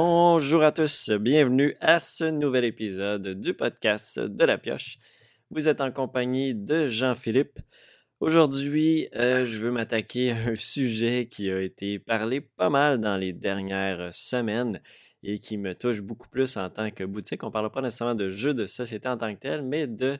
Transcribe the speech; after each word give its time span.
Bonjour 0.00 0.62
à 0.62 0.70
tous, 0.70 1.10
bienvenue 1.10 1.74
à 1.80 1.98
ce 1.98 2.22
nouvel 2.22 2.64
épisode 2.64 3.40
du 3.40 3.52
podcast 3.52 4.20
de 4.20 4.44
la 4.44 4.56
pioche. 4.56 4.96
Vous 5.50 5.66
êtes 5.66 5.80
en 5.80 5.90
compagnie 5.90 6.54
de 6.54 6.86
Jean-Philippe. 6.86 7.58
Aujourd'hui, 8.20 9.08
euh, 9.16 9.44
je 9.44 9.60
veux 9.60 9.72
m'attaquer 9.72 10.30
à 10.30 10.36
un 10.50 10.54
sujet 10.54 11.26
qui 11.26 11.50
a 11.50 11.60
été 11.60 11.98
parlé 11.98 12.40
pas 12.40 12.70
mal 12.70 13.00
dans 13.00 13.16
les 13.16 13.32
dernières 13.32 14.14
semaines 14.14 14.80
et 15.24 15.40
qui 15.40 15.56
me 15.58 15.74
touche 15.74 16.00
beaucoup 16.00 16.28
plus 16.28 16.56
en 16.56 16.70
tant 16.70 16.92
que 16.92 17.02
boutique. 17.02 17.42
On 17.42 17.48
ne 17.48 17.52
parle 17.52 17.72
pas 17.72 17.82
nécessairement 17.82 18.14
de 18.14 18.30
jeux 18.30 18.54
de 18.54 18.66
société 18.66 19.08
en 19.08 19.16
tant 19.16 19.34
que 19.34 19.40
tel, 19.40 19.64
mais 19.64 19.88
de 19.88 20.16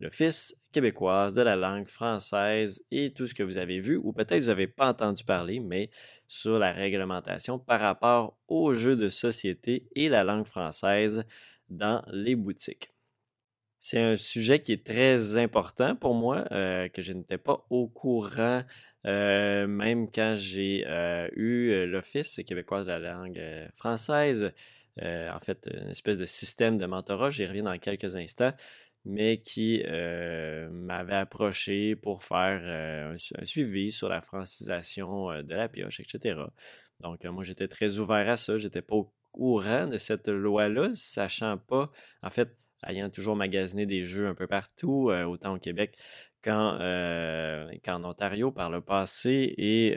l'Office 0.00 0.54
québécoise 0.72 1.34
de 1.34 1.42
la 1.42 1.56
langue 1.56 1.88
française 1.88 2.84
et 2.90 3.12
tout 3.12 3.26
ce 3.26 3.34
que 3.34 3.42
vous 3.42 3.58
avez 3.58 3.80
vu, 3.80 3.96
ou 3.96 4.12
peut-être 4.12 4.40
vous 4.40 4.48
n'avez 4.48 4.68
pas 4.68 4.90
entendu 4.90 5.24
parler, 5.24 5.60
mais 5.60 5.90
sur 6.26 6.58
la 6.58 6.72
réglementation 6.72 7.58
par 7.58 7.80
rapport 7.80 8.38
aux 8.46 8.72
jeux 8.74 8.96
de 8.96 9.08
société 9.08 9.88
et 9.94 10.08
la 10.08 10.24
langue 10.24 10.46
française 10.46 11.24
dans 11.68 12.02
les 12.12 12.36
boutiques. 12.36 12.92
C'est 13.80 14.00
un 14.00 14.16
sujet 14.16 14.58
qui 14.58 14.72
est 14.72 14.84
très 14.84 15.36
important 15.36 15.94
pour 15.94 16.14
moi, 16.14 16.44
euh, 16.50 16.88
que 16.88 17.00
je 17.00 17.12
n'étais 17.12 17.38
pas 17.38 17.64
au 17.70 17.86
courant, 17.86 18.62
euh, 19.06 19.66
même 19.68 20.10
quand 20.10 20.34
j'ai 20.36 20.84
euh, 20.86 21.28
eu 21.36 21.86
l'Office 21.86 22.40
québécois 22.44 22.82
de 22.82 22.88
la 22.88 22.98
langue 22.98 23.40
française. 23.72 24.52
en 25.00 25.38
fait, 25.38 25.68
une 25.72 25.90
espèce 25.90 26.18
de 26.18 26.26
système 26.26 26.76
de 26.76 26.86
mentorat, 26.86 27.30
j'y 27.30 27.46
reviens 27.46 27.62
dans 27.62 27.78
quelques 27.78 28.16
instants 28.16 28.52
mais 29.04 29.38
qui 29.38 29.82
euh, 29.86 30.68
m'avait 30.70 31.14
approché 31.14 31.96
pour 31.96 32.22
faire 32.22 32.60
euh, 32.62 33.16
un, 33.38 33.44
suivi 33.44 33.90
sur 33.92 34.08
la 34.08 34.20
francisation 34.20 35.30
euh, 35.30 35.42
de 35.42 35.54
la 35.54 35.68
pioche, 35.68 36.00
etc. 36.00 36.40
Donc, 37.00 37.24
moi, 37.24 37.44
j'étais 37.44 37.68
très 37.68 37.98
ouvert 37.98 38.28
à 38.28 38.36
ça. 38.36 38.58
J'étais 38.58 38.82
pas 38.82 38.96
au 38.96 39.12
courant 39.32 39.86
de 39.86 39.98
cette 39.98 40.28
loi-là, 40.28 40.90
sachant 40.94 41.56
pas, 41.58 41.90
en 42.22 42.30
fait, 42.30 42.56
ayant 42.86 43.08
toujours 43.08 43.36
magasiné 43.36 43.86
des 43.86 44.02
jeux 44.02 44.26
un 44.26 44.34
peu 44.34 44.46
partout, 44.46 45.10
autant 45.10 45.54
au 45.54 45.58
Québec 45.58 45.96
qu'en, 46.42 46.74
Ontario 48.04 48.50
par 48.50 48.70
le 48.70 48.80
passé. 48.80 49.54
Et 49.58 49.96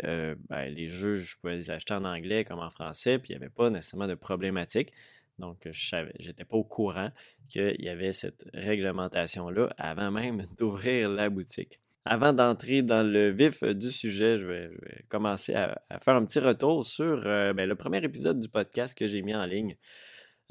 ben, 0.50 0.66
les 0.70 0.90
jeux, 0.90 1.16
je 1.16 1.38
pouvais 1.38 1.56
les 1.56 1.72
acheter 1.72 1.96
en 1.96 2.06
anglais 2.06 2.44
comme 2.46 2.60
en 2.60 2.70
français, 2.70 3.18
puis 3.18 3.34
il 3.34 3.38
n'y 3.38 3.44
avait 3.44 3.52
pas 3.52 3.72
nécessairement 3.72 4.08
de 4.08 4.16
problématique. 4.16 4.94
Donc, 5.42 5.68
je 5.70 5.96
j'étais 6.20 6.46
pas 6.46 6.56
au 6.56 6.64
courant 6.64 7.10
qu'il 7.50 7.76
y 7.80 7.90
avait 7.90 8.14
cette 8.14 8.46
réglementation-là 8.54 9.74
avant 9.78 10.12
même 10.12 10.44
d'ouvrir 10.58 11.10
la 11.10 11.30
boutique. 11.30 11.80
Avant 12.06 12.34
d'entrer 12.34 12.82
dans 12.82 13.06
le 13.08 13.30
vif 13.30 13.64
du 13.64 13.92
sujet, 13.92 14.38
je 14.38 14.48
vais, 14.48 14.72
commencer 15.10 15.54
à, 15.54 15.80
faire 16.00 16.16
un 16.16 16.26
petit 16.26 16.40
retour 16.40 16.86
sur 16.86 17.24
euh, 17.26 17.54
ben, 17.54 17.68
le 17.68 17.76
premier 17.76 18.04
épisode 18.04 18.40
du 18.40 18.50
podcast 18.50 18.98
que 18.98 19.08
j'ai 19.08 19.22
mis 19.22 19.36
en 19.36 19.46
ligne. 19.46 19.76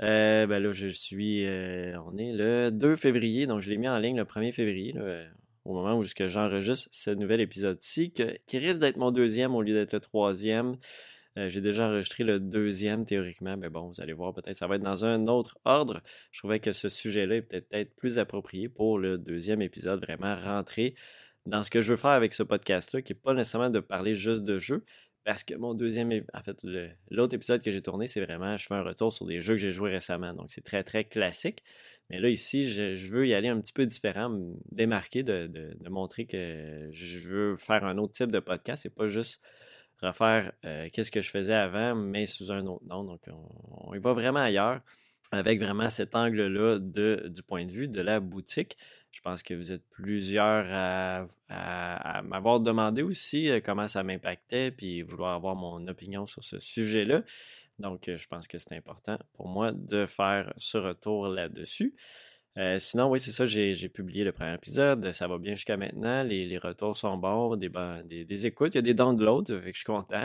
Euh, 0.03 0.47
ben 0.47 0.63
là, 0.63 0.71
je 0.73 0.87
suis. 0.87 1.45
Euh, 1.47 1.99
on 2.07 2.17
est 2.17 2.33
le 2.33 2.71
2 2.71 2.97
février, 2.97 3.47
donc 3.47 3.63
je 3.63 3.71
l'ai 3.71 3.79
mis 3.79 3.89
en 3.89 3.99
ligne 3.99 4.17
le 4.17 4.25
1er 4.25 4.53
février, 4.53 4.95
au 5.65 5.75
moment 5.75 5.99
où 5.99 6.05
j'enregistre 6.05 6.89
ce 6.93 7.11
nouvel 7.11 7.41
épisode-ci, 7.41 8.13
qui 8.13 8.59
risque 8.59 8.81
d'être 8.81 8.97
mon 8.97 9.11
deuxième 9.11 9.55
au 9.55 9.63
lieu 9.63 9.75
d'être 9.75 9.93
le 9.93 10.01
troisième. 10.01 10.77
Euh, 11.39 11.49
j'ai 11.49 11.61
déjà 11.61 11.89
enregistré 11.89 12.25
le 12.25 12.41
deuxième 12.41 13.07
théoriquement, 13.07 13.57
mais 13.57 13.69
bon, 13.69 13.89
vous 13.89 14.01
allez 14.01 14.13
voir, 14.13 14.35
peut-être 14.35 14.57
ça 14.57 14.67
va 14.67 14.77
être 14.77 14.83
dans 14.83 15.05
un 15.05 15.27
autre 15.29 15.59
ordre. 15.65 16.01
Je 16.33 16.41
trouvais 16.41 16.61
que 16.61 16.73
ce 16.73 16.89
sujet-là 16.89 17.37
est 17.37 17.43
peut-être 17.43 17.95
plus 17.95 18.19
approprié 18.19 18.69
pour 18.69 18.99
le 18.99 19.17
deuxième 19.19 19.63
épisode, 19.63 20.01
vraiment 20.05 20.35
rentrer 20.35 20.95
dans 21.47 21.63
ce 21.63 21.71
que 21.71 21.81
je 21.81 21.91
veux 21.93 21.97
faire 21.97 22.11
avec 22.11 22.35
ce 22.35 22.43
podcast-là, 22.43 23.03
qui 23.03 23.13
n'est 23.13 23.19
pas 23.19 23.35
nécessairement 23.35 23.71
de 23.71 23.81
parler 23.81 24.15
juste 24.15 24.43
de 24.43 24.59
jeux, 24.59 24.85
parce 25.25 25.45
que 25.45 25.55
mon 25.55 25.75
deuxième, 25.75 26.11
en 26.33 26.43
fait, 26.43 26.57
l'autre 27.11 27.35
épisode 27.35 27.63
que 27.63 27.71
j'ai 27.71 27.81
tourné, 27.81 28.09
c'est 28.09 28.25
vraiment, 28.25 28.57
je 28.57 28.67
fais 28.67 28.75
un 28.75 28.83
retour 28.83 29.13
sur 29.13 29.27
des 29.27 29.41
jeux 29.41 29.55
que 29.55 29.61
j'ai 29.61 29.73
joués 29.73 29.91
récemment. 29.91 30.33
Donc, 30.35 30.47
c'est 30.51 30.65
très, 30.65 30.83
très 30.83 31.05
classique. 31.05 31.63
Mais 32.09 32.19
là, 32.19 32.29
ici, 32.29 32.69
je, 32.69 33.11
veux 33.13 33.29
y 33.29 33.35
aller 33.35 33.49
un 33.49 33.61
petit 33.61 33.73
peu 33.73 33.87
différent, 33.87 34.37
démarquer, 34.73 35.23
de, 35.23 35.47
de, 35.47 35.89
montrer 35.89 36.27
que 36.27 36.89
je 36.91 37.19
veux 37.21 37.57
faire 37.57 37.85
un 37.85 37.99
autre 37.99 38.15
type 38.15 38.33
de 38.33 38.41
podcast. 38.41 38.83
C'est 38.83 38.95
pas 38.95 39.07
juste 39.07 39.41
refaire 40.03 40.53
euh, 40.65 40.89
qu'est-ce 40.93 41.11
que 41.11 41.21
je 41.21 41.31
faisais 41.31 41.55
avant, 41.55 41.95
mais 41.95 42.27
sous 42.27 42.51
un 42.53 42.67
autre 42.67 42.85
nom. 42.87 43.05
Donc, 43.05 43.21
on, 43.87 43.95
y 43.95 43.99
va 43.99 44.13
vraiment 44.13 44.41
ailleurs 44.41 44.81
avec 45.33 45.61
vraiment 45.61 45.91
cet 45.91 46.15
angle-là 46.15 46.79
du 46.79 47.43
point 47.43 47.65
de 47.65 47.71
vue 47.71 47.89
de 47.89 48.01
la 48.01 48.21
boutique. 48.21 48.77
Je 49.13 49.21
pense 49.21 49.43
que 49.43 49.55
vous 49.55 49.73
êtes 49.73 49.89
plusieurs 49.91 50.67
à, 51.49 52.23
m'avoir 52.23 52.61
demandé 52.61 53.03
aussi 53.03 53.51
euh, 53.51 53.61
comment 53.65 53.89
ça 53.89 54.03
m'impactait, 54.03 54.71
puis 54.71 55.03
vouloir 55.03 55.35
avoir 55.35 55.57
mon 55.57 55.87
opinion 55.89 56.27
sur 56.27 56.45
ce 56.45 56.59
sujet-là. 56.59 57.23
Donc, 57.79 58.09
euh, 58.09 58.17
je 58.17 58.29
pense 58.29 58.47
que 58.47 58.59
c'est 58.59 58.77
important 58.77 59.19
pour 59.35 59.49
moi 59.49 59.73
de 59.73 60.07
faire 60.07 60.53
ce 60.57 60.79
retour 60.79 61.29
là-dessus. 61.29 61.95
Euh, 62.59 62.79
sinon, 62.81 63.09
oui, 63.09 63.21
c'est 63.21 63.31
ça, 63.31 63.47
j'ai 63.47 63.89
publié 63.89 64.25
le 64.25 64.33
premier 64.33 64.55
épisode. 64.55 65.13
Ça 65.13 65.29
va 65.29 65.39
bien 65.39 65.55
jusqu'à 65.55 65.77
maintenant. 65.77 66.25
Les, 66.25 66.59
retours 66.59 66.97
sont 66.97 67.17
bons, 67.17 67.57
des, 67.57 67.71
des, 68.25 68.47
écoutes. 68.47 68.75
Il 68.75 68.79
y 68.79 68.81
a 68.81 68.83
des 68.83 68.95
downloads, 68.95 69.45
que 69.45 69.67
je 69.67 69.73
suis 69.73 69.85
content. 69.85 70.25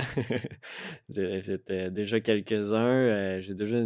C'était 1.10 1.92
déjà 1.92 2.20
quelques-uns. 2.20 2.84
Euh, 2.84 3.42
j'ai 3.42 3.54
déjà, 3.54 3.78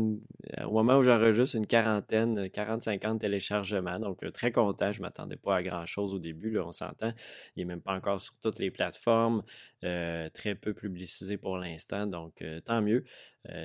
au 0.65 0.71
moment 0.71 0.97
où 0.97 1.03
j'enregistre, 1.03 1.57
une 1.57 1.67
quarantaine, 1.67 2.47
40-50 2.47 3.19
téléchargements. 3.19 3.99
Donc, 3.99 4.23
euh, 4.23 4.31
très 4.31 4.53
content. 4.53 4.91
Je 4.93 4.99
ne 4.99 5.03
m'attendais 5.03 5.35
pas 5.35 5.57
à 5.57 5.63
grand-chose 5.63 6.15
au 6.15 6.19
début, 6.19 6.51
là, 6.51 6.65
on 6.65 6.71
s'entend. 6.71 7.11
Il 7.55 7.59
n'est 7.59 7.65
même 7.65 7.81
pas 7.81 7.93
encore 7.93 8.21
sur 8.21 8.39
toutes 8.39 8.59
les 8.59 8.71
plateformes. 8.71 9.43
très 9.81 10.55
peu 10.55 10.73
publicisé 10.73 11.37
pour 11.37 11.57
l'instant. 11.57 12.07
Donc, 12.07 12.43
tant 12.65 12.81
mieux. 12.81 13.03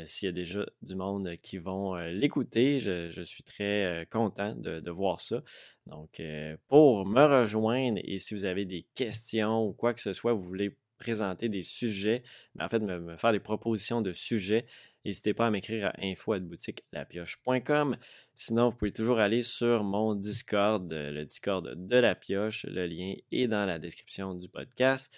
S'il 0.05 0.27
y 0.27 0.29
a 0.29 0.33
déjà 0.33 0.65
du 0.83 0.95
monde 0.95 1.31
qui 1.43 1.59
vont 1.59 1.97
l'écouter, 1.97 2.81
je, 2.81 3.23
suis 3.23 3.43
très 3.43 4.07
content 4.11 4.55
de, 4.65 4.91
voir 4.91 5.21
ça. 5.21 5.43
Donc, 5.87 6.21
pour 6.69 7.07
me 7.07 7.25
rejoindre 7.25 8.01
et 8.03 8.19
si 8.19 8.35
vous 8.35 8.45
avez 8.45 8.65
des 8.65 8.87
questions 8.95 9.67
ou 9.67 9.73
quoi 9.73 9.95
que 9.95 10.01
ce 10.01 10.13
soit, 10.13 10.33
vous 10.33 10.43
voulez 10.43 10.77
présenter 10.99 11.49
des 11.49 11.63
sujets, 11.63 12.23
en 12.59 12.69
fait, 12.69 12.81
me, 12.81 13.17
faire 13.17 13.33
des 13.33 13.41
propositions 13.41 14.01
de 14.01 14.13
sujets, 14.13 14.67
n'hésitez 15.05 15.35
pas 15.35 15.49
à 15.49 15.51
m'écrire 15.51 15.89
à 15.89 15.93
info.boutiquelapioche.com. 16.03 17.97
Sinon, 18.35 18.69
vous 18.71 18.77
pouvez 18.77 18.91
toujours 18.91 19.19
aller 19.19 19.43
sur 19.43 19.85
mon 19.85 20.15
Discord, 20.15 20.91
le 20.91 21.25
Discord 21.25 21.75
de 21.75 21.97
la 21.97 22.15
pioche. 22.15 22.65
Le 22.67 22.87
lien 22.87 23.15
est 23.31 23.49
dans 23.49 23.67
la 23.67 23.79
description 23.79 24.35
du 24.35 24.49
podcast. 24.49 25.13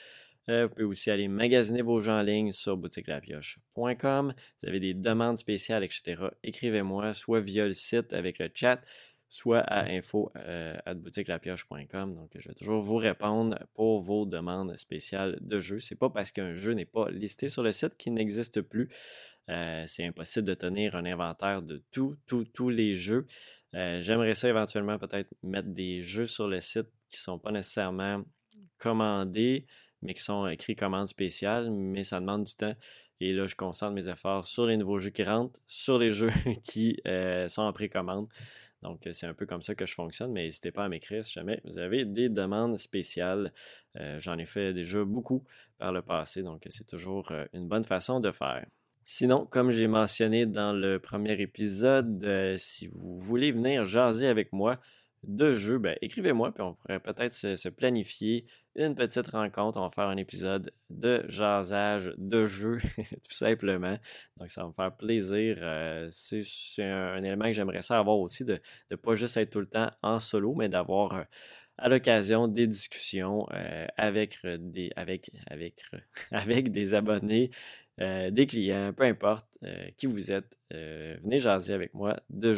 Euh, 0.48 0.66
vous 0.66 0.74
pouvez 0.74 0.84
aussi 0.84 1.10
aller 1.10 1.26
magasiner 1.28 1.82
vos 1.82 1.98
jeux 1.98 2.12
en 2.12 2.22
ligne 2.22 2.52
sur 2.52 2.76
boutiquelapioche.com. 2.76 4.34
Vous 4.62 4.68
avez 4.68 4.80
des 4.80 4.94
demandes 4.94 5.38
spéciales, 5.38 5.82
etc. 5.82 6.22
Écrivez-moi 6.44 7.14
soit 7.14 7.40
via 7.40 7.66
le 7.66 7.74
site 7.74 8.12
avec 8.12 8.38
le 8.38 8.48
chat, 8.54 8.80
soit 9.28 9.60
à 9.60 9.84
info 9.86 10.30
euh. 10.36 10.76
Donc, 10.86 12.30
je 12.38 12.48
vais 12.48 12.54
toujours 12.54 12.80
vous 12.80 12.96
répondre 12.96 13.58
pour 13.74 14.00
vos 14.00 14.26
demandes 14.26 14.76
spéciales 14.76 15.38
de 15.40 15.60
jeux. 15.60 15.78
C'est 15.78 15.96
pas 15.96 16.10
parce 16.10 16.30
qu'un 16.30 16.54
jeu 16.54 16.72
n'est 16.72 16.84
pas 16.84 17.10
listé 17.10 17.48
sur 17.48 17.62
le 17.62 17.72
site 17.72 17.96
qu'il 17.96 18.14
n'existe 18.14 18.60
plus. 18.62 18.88
Euh, 19.48 19.84
c'est 19.86 20.04
impossible 20.04 20.46
de 20.46 20.54
tenir 20.54 20.96
un 20.96 21.04
inventaire 21.04 21.62
de 21.62 21.82
tous, 21.92 22.16
tous, 22.26 22.44
tous 22.44 22.70
les 22.70 22.94
jeux. 22.94 23.26
J'aimerais 23.72 24.32
ça 24.32 24.48
éventuellement 24.48 24.98
peut-être 24.98 25.28
mettre 25.42 25.68
des 25.68 26.02
jeux 26.02 26.24
sur 26.24 26.48
le 26.48 26.62
site 26.62 26.86
qui 27.10 27.18
ne 27.18 27.24
sont 27.24 27.38
pas 27.38 27.52
nécessairement 27.52 28.24
commandés, 28.78 29.66
mais 30.02 30.14
qui 30.14 30.22
sont 30.22 30.46
écrits 30.46 30.76
commande 30.76 31.08
spéciale, 31.08 31.70
mais 31.70 32.02
ça 32.02 32.20
demande 32.20 32.44
du 32.44 32.54
temps. 32.54 32.74
Et 33.20 33.32
là, 33.32 33.46
je 33.46 33.54
concentre 33.54 33.92
mes 33.92 34.08
efforts 34.08 34.46
sur 34.46 34.66
les 34.66 34.76
nouveaux 34.76 34.98
jeux 34.98 35.10
qui 35.10 35.24
rentrent, 35.24 35.58
sur 35.66 35.98
les 35.98 36.10
jeux 36.10 36.32
qui 36.64 36.98
euh, 37.06 37.48
sont 37.48 37.62
en 37.62 37.72
précommande. 37.72 38.28
Donc, 38.86 39.06
euh, 39.06 39.12
c'est 39.12 39.26
un 39.26 39.34
peu 39.34 39.46
comme 39.46 39.62
ça 39.62 39.74
que 39.74 39.84
je 39.84 39.94
fonctionne, 39.94 40.32
mais 40.32 40.44
n'hésitez 40.44 40.70
pas 40.70 40.84
à 40.84 40.88
m'écrire 40.88 41.24
si 41.26 41.34
jamais 41.34 41.60
vous 41.64 41.78
avez 41.78 42.04
des 42.04 42.28
demandes 42.28 42.78
spéciales. 42.78 43.52
Euh, 43.98 44.18
j'en 44.20 44.38
ai 44.38 44.46
fait 44.46 44.72
déjà 44.72 45.04
beaucoup 45.04 45.44
par 45.78 45.92
le 45.92 46.02
passé, 46.02 46.42
donc 46.42 46.66
c'est 46.70 46.86
toujours 46.86 47.32
une 47.52 47.68
bonne 47.68 47.84
façon 47.84 48.20
de 48.20 48.30
faire. 48.30 48.64
Sinon, 49.02 49.46
comme 49.46 49.70
j'ai 49.70 49.88
mentionné 49.88 50.46
dans 50.46 50.72
le 50.72 50.98
premier 50.98 51.40
épisode, 51.40 52.56
si 52.58 52.88
vous 52.88 53.16
voulez 53.18 53.52
venir 53.52 53.84
jaser 53.84 54.26
avec 54.26 54.52
moi, 54.52 54.80
de 55.26 55.54
jeux, 55.54 55.78
ben, 55.78 55.96
écrivez-moi, 56.00 56.52
puis 56.52 56.62
on 56.62 56.74
pourrait 56.74 57.00
peut-être 57.00 57.32
se, 57.32 57.68
planifier 57.68 58.46
une 58.76 58.94
petite 58.94 59.28
rencontre. 59.28 59.80
On 59.80 59.84
va 59.84 59.90
faire 59.90 60.08
un 60.08 60.16
épisode 60.16 60.72
de 60.90 61.24
jasage 61.28 62.12
de 62.18 62.46
jeux, 62.46 62.78
tout 62.98 63.34
simplement. 63.34 63.98
Donc, 64.36 64.50
ça 64.50 64.62
va 64.62 64.68
me 64.68 64.72
faire 64.72 64.94
plaisir. 64.94 65.58
Euh, 65.60 66.08
c'est 66.10 66.42
un, 66.82 67.22
élément 67.22 67.46
que 67.46 67.52
j'aimerais 67.52 67.82
ça 67.82 67.98
avoir 67.98 68.18
aussi, 68.18 68.44
de 68.44 68.60
ne 68.90 68.96
pas 68.96 69.14
juste 69.14 69.36
être 69.36 69.50
tout 69.50 69.60
le 69.60 69.66
temps 69.66 69.90
en 70.02 70.20
solo, 70.20 70.54
mais 70.54 70.68
d'avoir 70.68 71.14
euh, 71.14 71.22
à 71.78 71.88
l'occasion 71.88 72.48
des 72.48 72.66
discussions 72.66 73.46
euh, 73.52 73.86
avec, 73.96 74.38
des, 74.44 74.90
avec, 76.30 76.72
des 76.72 76.94
abonnés, 76.94 77.50
des 77.98 78.46
clients, 78.46 78.92
peu 78.94 79.04
importe 79.04 79.58
qui 79.96 80.06
vous 80.06 80.30
êtes. 80.30 80.56
venez 80.70 81.38
jaser 81.38 81.72
avec 81.72 81.94
moi 81.94 82.20
de 82.28 82.52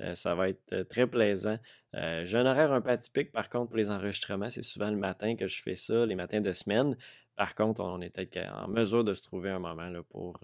jeux. 0.00 0.14
ça 0.14 0.34
va 0.34 0.48
être 0.48 0.82
très 0.88 1.06
plaisant. 1.06 1.58
J'ai 1.92 2.38
un 2.38 2.46
horaire 2.46 2.72
un 2.72 2.80
peu 2.80 2.90
atypique, 2.90 3.32
par 3.32 3.48
contre, 3.48 3.68
pour 3.68 3.76
les 3.76 3.90
enregistrements. 3.90 4.50
C'est 4.50 4.62
souvent 4.62 4.90
le 4.90 4.96
matin 4.96 5.36
que 5.36 5.46
je 5.46 5.62
fais 5.62 5.74
ça, 5.74 6.06
les 6.06 6.14
matins 6.14 6.40
de 6.40 6.52
semaine. 6.52 6.96
Par 7.36 7.54
contre, 7.54 7.80
on 7.80 8.00
est 8.02 8.38
en 8.52 8.68
mesure 8.68 9.02
de 9.02 9.14
se 9.14 9.22
trouver 9.22 9.48
un 9.48 9.58
moment 9.58 9.88
là, 9.88 10.02
pour 10.10 10.40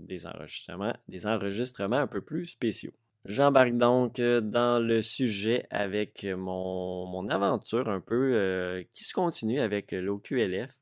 des 0.00 0.26
enregistrements, 0.26 0.94
des 1.08 1.26
enregistrements 1.26 1.98
un 1.98 2.06
peu 2.06 2.22
plus 2.22 2.46
spéciaux. 2.46 2.92
J'embarque 3.24 3.76
donc 3.76 4.20
dans 4.20 4.84
le 4.84 5.00
sujet 5.00 5.66
avec 5.70 6.24
mon, 6.24 7.28
aventure 7.28 7.88
un 7.88 8.00
peu 8.00 8.84
qui 8.94 9.04
se 9.04 9.12
continue 9.12 9.60
avec 9.60 9.92
l'OQLF. 9.92 10.80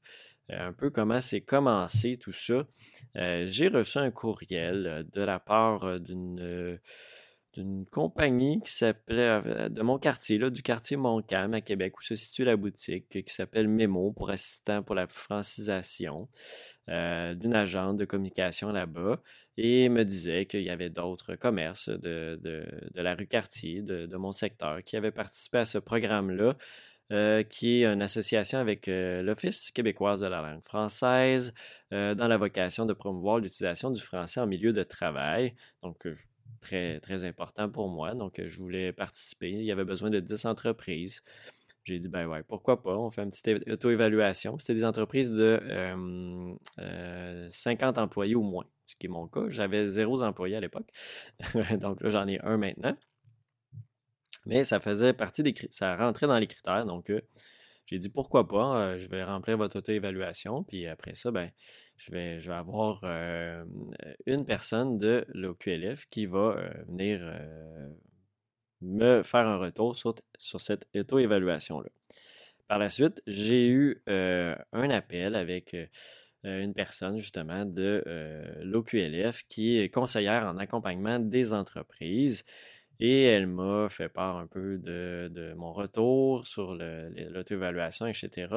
Un 0.48 0.72
peu 0.72 0.90
comment 0.90 1.20
c'est 1.20 1.42
commencé 1.42 2.16
tout 2.16 2.32
ça. 2.32 2.66
J'ai 3.14 3.68
reçu 3.68 3.98
un 3.98 4.10
courriel 4.10 5.06
de 5.12 5.20
la 5.20 5.38
part 5.38 6.00
d'une 6.00 6.78
d'une 7.54 7.86
compagnie 7.86 8.60
qui 8.62 8.72
s'appelait 8.72 9.68
de 9.70 9.82
mon 9.82 9.98
quartier, 9.98 10.38
là, 10.38 10.50
du 10.50 10.62
quartier 10.62 10.96
Montcalm 10.96 11.54
à 11.54 11.60
Québec, 11.60 11.98
où 11.98 12.02
se 12.02 12.14
situe 12.14 12.44
la 12.44 12.56
boutique, 12.56 13.08
qui 13.08 13.34
s'appelle 13.34 13.68
Memo 13.68 14.12
pour 14.12 14.30
assistant 14.30 14.82
pour 14.82 14.94
la 14.94 15.06
francisation, 15.08 16.28
d'une 16.88 17.54
agente 17.54 17.98
de 17.98 18.04
communication 18.04 18.70
là-bas 18.72 19.20
et 19.62 19.88
me 19.88 20.04
disait 20.04 20.46
qu'il 20.46 20.62
y 20.62 20.70
avait 20.70 20.88
d'autres 20.88 21.34
commerces 21.34 21.90
de, 21.90 22.40
de, 22.42 23.02
la 23.02 23.14
rue 23.14 23.26
Cartier, 23.26 23.82
de, 23.82 24.06
de, 24.06 24.16
mon 24.16 24.32
secteur, 24.32 24.82
qui 24.82 24.96
avaient 24.96 25.10
participé 25.10 25.58
à 25.58 25.64
ce 25.66 25.78
programme-là, 25.78 26.56
euh, 27.12 27.42
qui 27.42 27.82
est 27.82 27.86
une 27.86 28.02
association 28.02 28.58
avec 28.58 28.88
euh, 28.88 29.22
l'Office 29.22 29.70
québécoise 29.70 30.20
de 30.20 30.28
la 30.28 30.40
langue 30.40 30.64
française, 30.64 31.52
euh, 31.92 32.14
dans 32.14 32.28
la 32.28 32.38
vocation 32.38 32.86
de 32.86 32.92
promouvoir 32.92 33.38
l'utilisation 33.38 33.90
du 33.90 34.00
français 34.00 34.40
en 34.40 34.46
milieu 34.46 34.72
de 34.72 34.82
travail. 34.82 35.54
Donc, 35.82 36.06
très, 36.60 37.00
très 37.00 37.24
important 37.24 37.68
pour 37.68 37.88
moi. 37.88 38.14
Donc, 38.14 38.40
je 38.44 38.58
voulais 38.58 38.92
participer. 38.92 39.50
Il 39.50 39.64
y 39.64 39.72
avait 39.72 39.84
besoin 39.84 40.10
de 40.10 40.20
10 40.20 40.46
entreprises. 40.46 41.22
J'ai 41.84 41.98
dit, 41.98 42.08
ben 42.08 42.26
ouais, 42.26 42.42
pourquoi 42.42 42.82
pas? 42.82 42.96
On 42.96 43.10
fait 43.10 43.22
une 43.22 43.30
petite 43.30 43.68
auto-évaluation. 43.68 44.58
C'était 44.58 44.74
des 44.74 44.84
entreprises 44.84 45.32
de 45.32 45.60
50 47.50 47.98
employés 47.98 48.34
ou 48.34 48.42
moins 48.42 48.66
ce 48.90 48.96
qui 48.96 49.06
est 49.06 49.08
mon 49.08 49.28
cas. 49.28 49.44
J'avais 49.48 49.88
zéro 49.88 50.22
employé 50.22 50.56
à 50.56 50.60
l'époque. 50.60 50.90
donc 51.80 52.02
là, 52.02 52.10
j'en 52.10 52.26
ai 52.26 52.40
un 52.40 52.56
maintenant. 52.56 52.96
Mais 54.46 54.64
ça 54.64 54.78
faisait 54.78 55.12
partie 55.12 55.42
des 55.42 55.54
ça 55.70 55.96
rentrait 55.96 56.26
dans 56.26 56.38
les 56.38 56.46
critères. 56.46 56.84
Donc, 56.86 57.10
euh, 57.10 57.20
j'ai 57.86 57.98
dit 57.98 58.08
pourquoi 58.08 58.48
pas, 58.48 58.76
euh, 58.80 58.98
je 58.98 59.08
vais 59.08 59.22
remplir 59.22 59.56
votre 59.56 59.78
auto-évaluation. 59.78 60.64
Puis 60.64 60.86
après 60.86 61.14
ça, 61.14 61.30
ben, 61.30 61.50
je 62.00 62.12
vais, 62.12 62.48
avoir 62.50 63.00
euh, 63.04 63.64
une 64.26 64.44
personne 64.44 64.98
de 64.98 65.24
l'OQLF 65.34 66.06
qui 66.10 66.26
va 66.26 66.56
venir 66.88 67.20
me 68.80 69.22
faire 69.22 69.46
un 69.46 69.58
retour 69.58 69.96
sur, 69.96 70.14
cette 70.60 70.88
auto-évaluation-là. 70.96 71.90
Par 72.68 72.78
la 72.78 72.90
suite, 72.90 73.22
j'ai 73.26 73.68
eu 73.68 74.02
un 74.06 74.90
appel 74.90 75.34
avec 75.34 75.74
euh, 76.46 76.62
une 76.62 76.72
personne 76.72 77.18
justement 77.18 77.66
de 77.66 78.02
euh, 78.06 78.44
l'OQLF 78.62 79.42
qui 79.48 79.78
est 79.78 79.90
conseillère 79.90 80.46
en 80.46 80.56
accompagnement 80.56 81.18
des 81.18 81.52
entreprises. 81.52 82.44
Et 82.98 83.24
elle 83.24 83.46
m'a 83.46 83.88
fait 83.90 84.08
part 84.08 84.36
un 84.36 84.46
peu 84.46 84.78
de, 84.78 85.54
mon 85.56 85.72
retour 85.72 86.46
sur 86.46 86.74
l'auto-évaluation, 86.74 88.06
etc. 88.06 88.48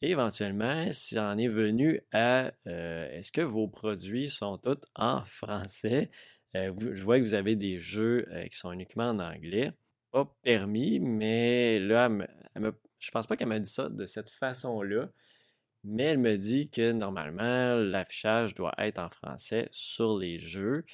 Et 0.00 0.10
éventuellement, 0.10 0.86
si 0.92 1.18
en 1.18 1.36
est 1.38 1.48
venu 1.48 2.00
à 2.12 2.52
euh, 2.66 3.10
est-ce 3.10 3.32
que 3.32 3.40
vos 3.40 3.68
produits 3.68 4.30
sont 4.30 4.58
tous 4.58 4.78
en 4.94 5.24
français? 5.24 6.10
je 6.54 7.02
vois 7.02 7.18
que 7.18 7.24
vous 7.24 7.34
avez 7.34 7.56
des 7.56 7.78
jeux 7.78 8.26
qui 8.50 8.56
sont 8.56 8.72
uniquement 8.72 9.10
en 9.10 9.18
anglais. 9.18 9.70
Pas 10.10 10.24
permis, 10.42 10.98
mais 10.98 11.78
là, 11.78 12.08
je 12.56 12.60
ne 12.60 12.70
je 12.98 13.10
pense 13.10 13.26
pas 13.26 13.36
qu'elle 13.36 13.48
m'a 13.48 13.60
dit 13.60 13.70
ça 13.70 13.88
de 13.88 14.06
cette 14.06 14.30
façon-là 14.30 15.10
mais 15.84 16.04
elle 16.04 16.18
me 16.18 16.36
dit 16.36 16.70
que 16.70 16.92
normalement, 16.92 17.76
l'affichage 17.76 18.54
doit 18.54 18.74
être 18.78 18.98
en 18.98 19.08
français 19.08 19.68
sur 19.70 20.18
les 20.18 20.38
jeux 20.38 20.84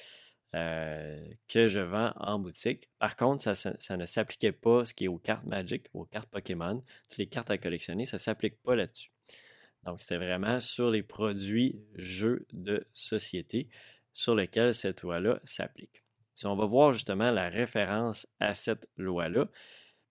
euh, 0.53 1.19
que 1.47 1.67
je 1.67 1.79
vends 1.79 2.13
en 2.17 2.39
boutique. 2.39 2.89
Par 2.99 3.17
contre, 3.17 3.55
ça, 3.55 3.97
ne 3.97 4.05
s'appliquait 4.05 4.51
pas 4.51 4.85
ce 4.85 4.93
qui 4.93 5.05
est 5.05 5.09
aux 5.09 5.17
cartes 5.17 5.45
Magic, 5.45 5.87
aux 5.93 6.05
cartes 6.05 6.29
Pokémon, 6.29 6.83
toutes 7.09 7.17
les 7.17 7.27
cartes 7.27 7.51
à 7.51 7.57
collectionner, 7.57 8.05
ça 8.05 8.17
ne 8.17 8.21
s'applique 8.21 8.61
pas 8.61 8.75
là-dessus. 8.75 9.11
Donc, 9.83 10.01
c'était 10.01 10.17
vraiment 10.17 10.59
sur 10.59 10.91
les 10.91 11.03
produits 11.03 11.83
jeux 11.95 12.47
de 12.53 12.85
société 12.93 13.69
sur 14.13 14.33
lesquels 14.33 14.73
cette 14.73 15.01
loi-là 15.01 15.39
s'applique. 15.43 16.03
Si 16.35 16.47
on 16.47 16.55
va 16.55 16.65
voir 16.65 16.93
justement 16.93 17.31
la 17.31 17.49
référence 17.49 18.27
à 18.39 18.53
cette 18.53 18.87
loi-là, 18.97 19.49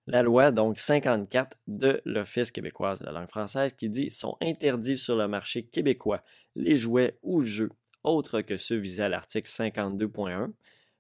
la 0.07 0.23
loi 0.23 0.53
donc 0.53 0.79
54 0.79 1.57
de 1.67 2.03
l'Office 2.05 2.51
québécois 2.51 2.97
de 2.97 3.05
la 3.05 3.13
langue 3.13 3.29
française 3.29 3.73
qui 3.73 3.89
dit 3.89 4.11
sont 4.11 4.37
interdits 4.43 4.99
sur 4.99 5.17
le 5.17 5.27
marché 5.27 5.65
québécois 5.65 6.23
les 6.55 6.77
jouets 6.77 7.19
ou 7.23 7.43
jeux 7.43 7.71
autres 8.05 8.41
que 8.41 8.57
ceux 8.57 8.77
visés 8.77 9.03
à 9.03 9.09
l'article 9.09 9.49
52.1. 9.49 10.53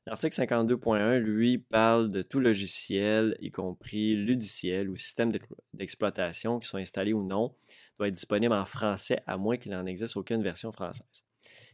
L'article 0.06 0.37
52.1, 0.37 1.17
lui, 1.17 1.59
parle 1.59 2.11
de 2.11 2.21
tout 2.21 2.41
logiciel, 2.41 3.37
y 3.41 3.51
compris 3.51 4.17
ludiciel 4.17 4.91
ou 4.91 4.97
système 4.97 5.33
d'exploitation 5.73 6.59
qui 6.59 6.69
sont 6.69 6.77
installés 6.77 7.15
ou 7.15 7.25
non, 7.25 7.55
doit 7.97 8.09
être 8.09 8.15
disponible 8.15 8.53
en 8.53 8.67
français 8.67 9.23
à 9.27 9.39
moins 9.39 9.56
qu'il 9.56 9.73
n'en 9.73 9.87
existe 9.87 10.17
aucune 10.17 10.43
version 10.43 10.73
française. 10.73 11.25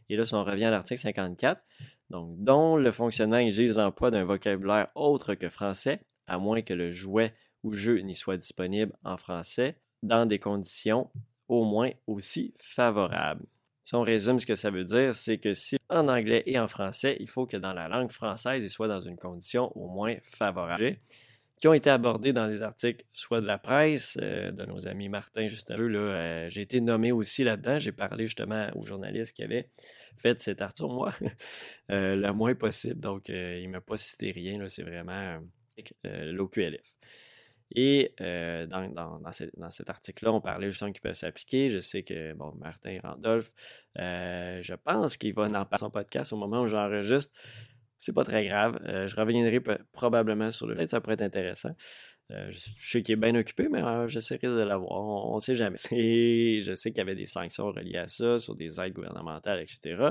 Et 0.07 0.15
là, 0.15 0.25
si 0.25 0.33
on 0.33 0.43
revient 0.43 0.65
à 0.65 0.71
l'article 0.71 1.01
54, 1.01 1.61
donc, 2.09 2.35
dont 2.43 2.75
le 2.75 2.91
fonctionnement 2.91 3.37
exige 3.37 3.73
l'emploi 3.73 4.11
d'un 4.11 4.25
vocabulaire 4.25 4.89
autre 4.95 5.33
que 5.33 5.49
français, 5.49 6.01
à 6.27 6.37
moins 6.37 6.61
que 6.61 6.73
le 6.73 6.91
jouet 6.91 7.33
ou 7.63 7.73
jeu 7.73 7.99
n'y 7.99 8.15
soit 8.15 8.37
disponible 8.37 8.93
en 9.03 9.17
français, 9.17 9.77
dans 10.03 10.25
des 10.25 10.39
conditions 10.39 11.09
au 11.47 11.63
moins 11.63 11.91
aussi 12.07 12.53
favorables. 12.57 13.45
Si 13.83 13.95
on 13.95 14.01
résume 14.01 14.39
ce 14.39 14.45
que 14.45 14.55
ça 14.55 14.69
veut 14.69 14.85
dire, 14.85 15.15
c'est 15.15 15.37
que 15.37 15.53
si 15.53 15.77
en 15.89 16.07
anglais 16.07 16.43
et 16.45 16.59
en 16.59 16.67
français, 16.67 17.17
il 17.19 17.29
faut 17.29 17.45
que 17.45 17.57
dans 17.57 17.73
la 17.73 17.87
langue 17.87 18.11
française, 18.11 18.63
il 18.63 18.69
soit 18.69 18.87
dans 18.87 18.99
une 18.99 19.17
condition 19.17 19.75
au 19.75 19.87
moins 19.87 20.15
favorable 20.23 20.97
qui 21.61 21.67
ont 21.67 21.73
été 21.73 21.91
abordés 21.91 22.33
dans 22.33 22.47
les 22.47 22.63
articles, 22.63 23.05
soit 23.13 23.39
de 23.39 23.45
la 23.45 23.59
presse, 23.59 24.17
euh, 24.19 24.51
de 24.51 24.65
nos 24.65 24.87
amis 24.87 25.09
Martin, 25.09 25.45
juste 25.45 25.69
là, 25.69 25.77
euh, 25.77 26.49
j'ai 26.49 26.61
été 26.61 26.81
nommé 26.81 27.11
aussi 27.11 27.43
là-dedans. 27.43 27.77
J'ai 27.77 27.91
parlé 27.91 28.25
justement 28.25 28.67
aux 28.75 28.83
journalistes 28.83 29.35
qui 29.35 29.43
avaient 29.43 29.69
fait 30.17 30.41
cet 30.41 30.63
article, 30.63 30.89
moi, 30.89 31.13
euh, 31.91 32.15
le 32.15 32.33
moins 32.33 32.55
possible. 32.55 32.99
Donc, 32.99 33.29
il 33.29 33.67
ne 33.67 33.67
m'a 33.67 33.81
pas 33.81 33.97
cité 33.97 34.31
rien. 34.31 34.67
C'est 34.69 34.81
vraiment 34.81 35.39
l'OQLF. 36.03 36.95
Et 37.73 38.13
euh, 38.21 38.65
dans, 38.67 39.31
cet 39.31 39.89
article-là, 39.89 40.33
on 40.33 40.41
parlait 40.41 40.69
justement 40.69 40.91
qu'ils 40.91 41.01
peuvent 41.01 41.15
s'appliquer. 41.15 41.69
Je 41.69 41.79
sais 41.79 42.03
que, 42.03 42.33
bon, 42.33 42.53
Martin 42.59 42.99
Randolph, 43.03 43.51
euh, 43.99 44.61
je 44.61 44.73
pense 44.73 45.17
qu'il 45.17 45.33
va 45.33 45.43
en 45.43 45.51
parler 45.65 45.79
son 45.79 45.89
podcast 45.89 46.33
au 46.33 46.37
moment 46.37 46.61
où 46.61 46.67
j'enregistre. 46.67 47.33
C'est 47.97 48.13
pas 48.13 48.23
très 48.23 48.47
grave. 48.47 48.79
je 48.83 49.15
reviendrai 49.15 49.61
probablement 49.91 50.49
sur 50.49 50.67
le 50.67 50.75
fait. 50.75 50.87
Ça 50.87 51.01
pourrait 51.01 51.13
être 51.13 51.21
intéressant. 51.21 51.75
je 52.29 52.57
sais 52.57 53.03
qu'il 53.03 53.13
est 53.13 53.15
bien 53.15 53.35
occupé, 53.35 53.67
mais 53.69 53.81
j'essaierai 54.07 54.47
de 54.47 54.61
l'avoir. 54.61 54.91
On 55.29 55.35
ne 55.35 55.41
sait 55.41 55.53
jamais. 55.53 55.77
je 55.91 56.73
sais 56.75 56.89
qu'il 56.89 56.97
y 56.97 57.01
avait 57.01 57.15
des 57.15 57.27
sanctions 57.27 57.67
reliées 57.67 57.99
à 57.99 58.07
ça, 58.07 58.39
sur 58.39 58.55
des 58.55 58.81
aides 58.81 58.93
gouvernementales, 58.93 59.61
etc. 59.61 60.09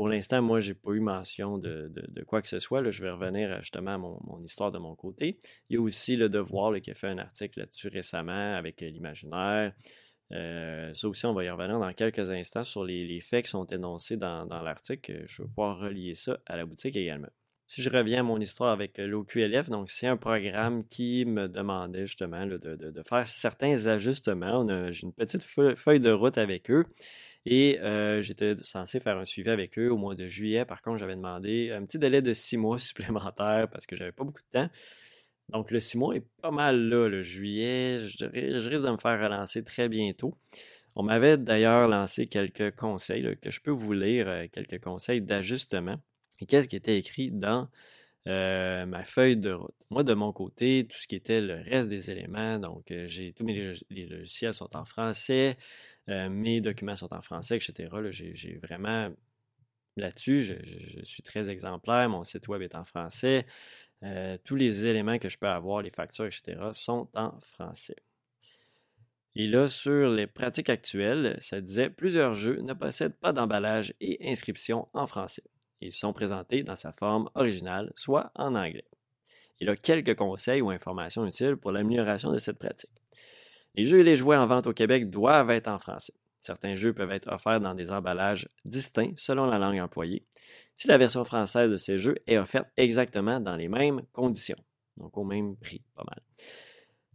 Pour 0.00 0.08
l'instant, 0.08 0.40
moi, 0.40 0.60
je 0.60 0.70
n'ai 0.70 0.74
pas 0.74 0.92
eu 0.92 1.00
mention 1.00 1.58
de, 1.58 1.92
quoi 2.26 2.40
que 2.40 2.48
ce 2.48 2.58
soit. 2.58 2.80
Là, 2.80 2.90
je 2.90 3.02
vais 3.02 3.10
revenir 3.10 3.60
justement 3.60 3.96
à 3.96 3.98
mon, 3.98 4.42
histoire 4.42 4.72
de 4.72 4.78
mon 4.78 4.96
côté. 4.96 5.38
Il 5.68 5.74
y 5.74 5.76
a 5.76 5.82
aussi 5.82 6.16
Le 6.16 6.30
Devoir 6.30 6.72
qui 6.80 6.90
a 6.90 6.94
fait 6.94 7.08
un 7.08 7.18
article 7.18 7.58
là-dessus 7.58 7.88
récemment 7.88 8.56
avec 8.56 8.82
euh, 8.82 8.88
l'imaginaire. 8.88 9.74
Euh, 10.32 10.90
ça 10.94 11.06
aussi, 11.06 11.26
on 11.26 11.34
va 11.34 11.44
y 11.44 11.50
revenir 11.50 11.78
dans 11.78 11.92
quelques 11.92 12.30
instants 12.30 12.64
sur 12.64 12.82
les, 12.82 13.20
faits 13.20 13.44
qui 13.44 13.50
sont 13.50 13.66
énoncés 13.66 14.16
dans, 14.16 14.46
l'article. 14.48 15.24
Je 15.26 15.42
vais 15.42 15.48
pouvoir 15.48 15.78
relier 15.78 16.14
ça 16.14 16.38
à 16.46 16.56
la 16.56 16.64
boutique 16.64 16.96
également. 16.96 17.28
Si 17.66 17.82
je 17.82 17.90
reviens 17.90 18.20
à 18.20 18.22
mon 18.22 18.40
histoire 18.40 18.70
avec 18.70 18.98
euh, 18.98 19.06
l'OQLF, 19.06 19.68
donc 19.68 19.90
c'est 19.90 20.06
un 20.06 20.16
programme 20.16 20.88
qui 20.88 21.26
me 21.26 21.46
demandait 21.46 22.06
justement 22.06 22.46
de, 22.46 23.02
faire 23.06 23.28
certains 23.28 23.86
ajustements. 23.86 24.66
J'ai 24.92 25.02
une 25.02 25.12
petite 25.12 25.42
feuille 25.42 26.00
de 26.00 26.10
route 26.10 26.38
avec 26.38 26.70
eux 26.70 26.84
et 27.46 27.78
j'étais 28.20 28.56
censé 28.62 29.00
faire 29.00 29.18
un 29.18 29.24
suivi 29.24 29.50
avec 29.50 29.78
eux 29.78 29.90
au 29.90 29.96
mois 29.96 30.14
de 30.14 30.26
juillet. 30.26 30.64
Par 30.64 30.82
contre, 30.82 30.98
j'avais 30.98 31.16
demandé 31.16 31.70
un 31.70 31.84
petit 31.84 31.98
délai 31.98 32.22
de 32.22 32.32
six 32.32 32.56
mois 32.56 32.78
supplémentaire 32.78 33.68
parce 33.70 33.86
que 33.86 33.96
j'avais 33.96 34.12
pas 34.12 34.24
beaucoup 34.24 34.42
de 34.42 34.60
temps. 34.60 34.70
Donc, 35.50 35.70
le 35.70 35.80
six 35.80 35.98
mois 35.98 36.14
est 36.14 36.24
pas 36.42 36.50
mal 36.50 36.88
là, 36.88 37.08
le 37.08 37.22
juillet. 37.22 37.98
Je, 37.98 38.26
risque 38.26 38.86
de 38.86 38.92
me 38.92 38.96
faire 38.96 39.20
relancer 39.20 39.64
très 39.64 39.88
bientôt. 39.88 40.36
On 40.94 41.02
m'avait 41.02 41.38
d'ailleurs 41.38 41.88
lancé 41.88 42.26
quelques 42.26 42.74
conseils 42.76 43.36
que 43.40 43.50
je 43.50 43.60
peux 43.60 43.70
vous 43.70 43.92
lire, 43.92 44.26
quelques 44.52 44.80
conseils 44.80 45.22
d'ajustement. 45.22 45.96
Et 46.40 46.46
qu'est-ce 46.46 46.68
qui 46.68 46.76
était 46.76 46.98
écrit 46.98 47.30
dans 47.30 47.68
ma 48.26 49.02
feuille 49.04 49.36
de 49.36 49.52
route? 49.52 49.74
Moi, 49.90 50.04
de 50.04 50.14
mon 50.14 50.32
côté, 50.32 50.86
tout 50.88 50.98
ce 50.98 51.08
qui 51.08 51.16
était 51.16 51.40
le 51.40 51.54
reste 51.54 51.88
des 51.88 52.10
éléments, 52.10 52.58
donc 52.58 52.92
j'ai 53.06 53.32
tous 53.32 53.44
mes 53.44 53.72
logiciels 53.90 54.54
sont 54.54 54.76
en 54.76 54.84
français, 54.84 55.56
euh, 56.10 56.28
mes 56.28 56.60
documents 56.60 56.96
sont 56.96 57.12
en 57.14 57.22
français, 57.22 57.56
etc. 57.56 57.88
J'ai 58.10 58.56
vraiment 58.56 59.10
là-dessus, 59.96 60.42
je, 60.42 61.02
suis 61.04 61.22
très 61.22 61.50
exemplaire. 61.50 62.08
Mon 62.08 62.24
site 62.24 62.48
web 62.48 62.62
est 62.62 62.76
en 62.76 62.84
français. 62.84 63.46
tous 64.44 64.56
les 64.56 64.86
éléments 64.86 65.18
que 65.18 65.28
je 65.28 65.38
peux 65.38 65.48
avoir, 65.48 65.82
les 65.82 65.90
factures, 65.90 66.26
etc., 66.26 66.58
sont 66.72 67.08
en 67.14 67.38
français. 67.40 67.96
Et 69.36 69.46
là, 69.46 69.70
sur 69.70 70.10
les 70.10 70.26
pratiques 70.26 70.70
actuelles, 70.70 71.36
ça 71.40 71.60
disait 71.60 71.88
plusieurs 71.88 72.34
jeux 72.34 72.60
ne 72.62 72.72
possèdent 72.72 73.18
pas 73.18 73.32
d'emballage 73.32 73.94
et 74.00 74.18
inscription 74.30 74.88
en 74.92 75.06
français. 75.06 75.44
Ils 75.80 75.92
sont 75.92 76.12
présentés 76.12 76.62
dans 76.62 76.76
sa 76.76 76.92
forme 76.92 77.30
originale, 77.34 77.92
soit 77.94 78.32
en 78.34 78.54
anglais. 78.54 78.88
Il 79.60 79.68
a 79.68 79.76
quelques 79.76 80.16
conseils 80.16 80.60
ou 80.62 80.70
informations 80.70 81.26
utiles 81.26 81.56
pour 81.56 81.70
l'amélioration 81.70 82.32
de 82.32 82.38
cette 82.38 82.58
pratique. 82.58 82.99
Les 83.74 83.84
jeux 83.84 84.00
et 84.00 84.04
les 84.04 84.16
jouets 84.16 84.36
en 84.36 84.46
vente 84.46 84.66
au 84.66 84.72
Québec 84.72 85.10
doivent 85.10 85.50
être 85.50 85.68
en 85.68 85.78
français. 85.78 86.14
Certains 86.38 86.74
jeux 86.74 86.92
peuvent 86.92 87.10
être 87.12 87.30
offerts 87.30 87.60
dans 87.60 87.74
des 87.74 87.92
emballages 87.92 88.48
distincts 88.64 89.12
selon 89.16 89.46
la 89.46 89.58
langue 89.58 89.78
employée, 89.78 90.22
si 90.76 90.88
la 90.88 90.96
version 90.96 91.24
française 91.24 91.70
de 91.70 91.76
ces 91.76 91.98
jeux 91.98 92.16
est 92.26 92.38
offerte 92.38 92.68
exactement 92.76 93.40
dans 93.40 93.56
les 93.56 93.68
mêmes 93.68 94.00
conditions, 94.12 94.56
donc 94.96 95.16
au 95.18 95.24
même 95.24 95.56
prix, 95.56 95.82
pas 95.94 96.04
mal 96.08 96.22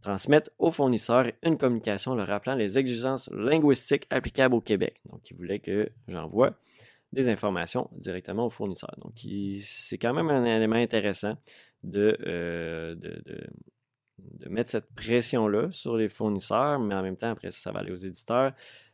transmettre 0.05 0.51
aux 0.59 0.71
fournisseurs 0.71 1.31
une 1.41 1.57
communication 1.57 2.13
leur 2.13 2.27
rappelant 2.27 2.53
les 2.53 2.77
exigences 2.77 3.27
linguistiques 3.33 4.05
applicables 4.11 4.53
au 4.53 4.61
Québec. 4.61 5.01
Donc, 5.11 5.27
ils 5.31 5.35
voulaient 5.35 5.59
que 5.59 5.89
j'envoie 6.07 6.53
des 7.11 7.27
informations 7.27 7.89
directement 7.93 8.45
aux 8.45 8.51
fournisseurs. 8.51 8.95
Donc, 8.99 9.13
c'est 9.61 9.97
quand 9.97 10.13
même 10.13 10.29
un 10.29 10.45
élément 10.45 10.75
intéressant 10.75 11.35
de, 11.83 12.15
euh, 12.27 12.95
mettre 14.49 14.71
cette 14.71 14.93
pression-là 14.95 15.71
sur 15.71 15.97
les 15.97 16.09
fournisseurs, 16.09 16.79
mais 16.79 16.95
en 16.95 17.03
même 17.03 17.17
temps, 17.17 17.31
après 17.31 17.51
ça, 17.51 17.71
va 17.71 17.79
aller 17.79 17.91
aux 17.91 17.95
éditeurs. 17.95 18.53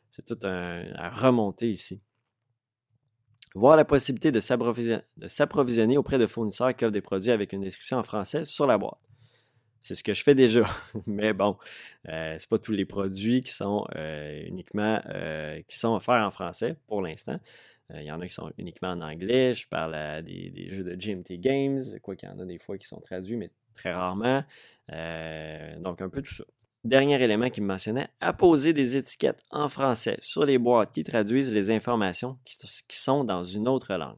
C'est 0.10 0.25
tout 0.25 0.40
un, 0.44 0.84
à 0.96 1.10
remonter 1.10 1.70
ici. 1.70 2.01
Voir 3.54 3.75
la 3.75 3.86
possibilité 3.86 4.32
de 4.32 4.40
s'approvisionner 4.40 5.98
auprès 5.98 6.18
de 6.18 6.28
fournisseurs 6.28 6.75
qui 6.75 6.86
offrent 6.86 6.94
des 6.94 7.01
produits 7.01 7.32
avec 7.32 7.54
une 7.54 7.62
description 7.62 7.98
en 7.98 8.04
français 8.04 8.46
sur 8.46 8.66
la 8.66 8.78
boîte. 8.78 9.00
C'est 9.82 9.96
ce 9.96 10.04
que 10.04 10.13
je 10.13 10.24
fais 10.24 10.36
déjà. 10.36 10.63
Mais 11.08 11.34
bon, 11.34 11.58
euh, 12.08 12.38
c'est 12.40 12.50
pas 12.50 12.60
tous 12.60 12.72
les 12.72 12.86
produits 12.86 13.42
qui 13.42 13.51
sont 13.51 13.86
euh, 13.96 14.44
uniquement 14.46 15.01
euh, 15.08 15.60
qui 15.68 15.78
sont 15.78 15.96
offerts 15.96 16.24
en 16.24 16.32
français 16.32 16.78
pour 16.88 17.01
l'instant. 17.01 17.40
Il 17.94 18.04
y 18.04 18.12
en 18.12 18.22
a 18.22 18.28
qui 18.28 18.34
sont 18.34 18.50
uniquement 18.58 18.90
en 18.90 19.01
anglais. 19.01 19.54
Je 19.54 19.68
parle 19.68 20.24
des, 20.24 20.70
jeux 20.70 20.86
de 20.86 20.96
GMT 20.96 21.42
Games, 21.42 21.82
quoi 22.01 22.16
qu'il 22.16 22.30
y 22.30 22.32
en 22.32 22.40
a 22.40 22.46
des 22.46 22.58
fois 22.58 22.78
qui 22.78 22.88
sont 22.88 23.01
traduits, 23.01 23.36
mais 23.36 23.51
très 23.75 23.94
rarement. 23.94 24.44
donc 24.90 26.01
un 26.01 26.10
peu 26.10 26.22
tout 26.22 26.34
ça. 26.34 26.44
Dernier 26.84 27.22
élément 27.22 27.50
qui 27.51 27.62
me 27.62 27.68
mentionnait, 27.68 28.10
apposer 28.20 28.74
des 28.74 28.98
étiquettes 28.98 29.44
en 29.51 29.70
français 29.70 30.18
sur 30.22 30.46
les 30.46 30.58
boîtes 30.58 30.92
qui 30.94 31.04
traduisent 31.04 31.51
les 31.51 31.70
informations 31.70 32.40
qui, 32.44 32.58
sont 32.90 33.24
dans 33.24 33.44
une 33.44 33.68
autre 33.68 33.94
langue. 33.94 34.18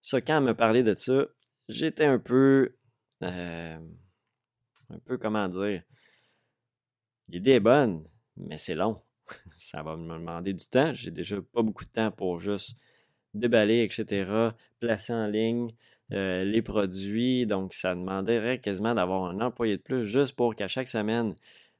Ça, 0.00 0.22
quand 0.22 0.38
elle 0.38 0.44
me 0.44 0.54
parlait 0.54 0.82
de 0.82 0.94
ça, 0.94 1.26
j'étais 1.68 2.06
un 2.06 2.18
peu 2.18 2.74
un 4.90 4.98
peu, 5.04 5.18
comment 5.18 5.48
dire, 5.48 5.82
l'idée 7.28 7.52
est 7.52 7.60
bonne, 7.60 8.04
mais 8.36 8.58
c'est 8.58 8.74
long. 8.74 9.02
Ça 9.56 9.82
va 9.82 9.96
me 9.96 10.14
demander 10.14 10.54
du 10.54 10.66
temps. 10.66 10.94
J'ai 10.94 11.10
déjà 11.10 11.36
pas 11.42 11.62
beaucoup 11.62 11.84
de 11.84 11.90
temps 11.90 12.10
pour 12.10 12.40
juste 12.40 12.76
déballer, 13.34 13.82
etc., 13.82 14.50
placer 14.80 15.12
en 15.12 15.26
ligne 15.26 15.70
euh, 16.12 16.44
les 16.44 16.62
produits. 16.62 17.46
Donc, 17.46 17.74
ça 17.74 17.94
demanderait 17.94 18.60
quasiment 18.60 18.94
d'avoir 18.94 19.24
un 19.24 19.40
employé 19.40 19.76
de 19.76 19.82
plus 19.82 20.04
juste 20.04 20.34
pour 20.34 20.54
qu'à 20.54 20.68
chaque 20.68 20.88
semaine, 20.88 21.34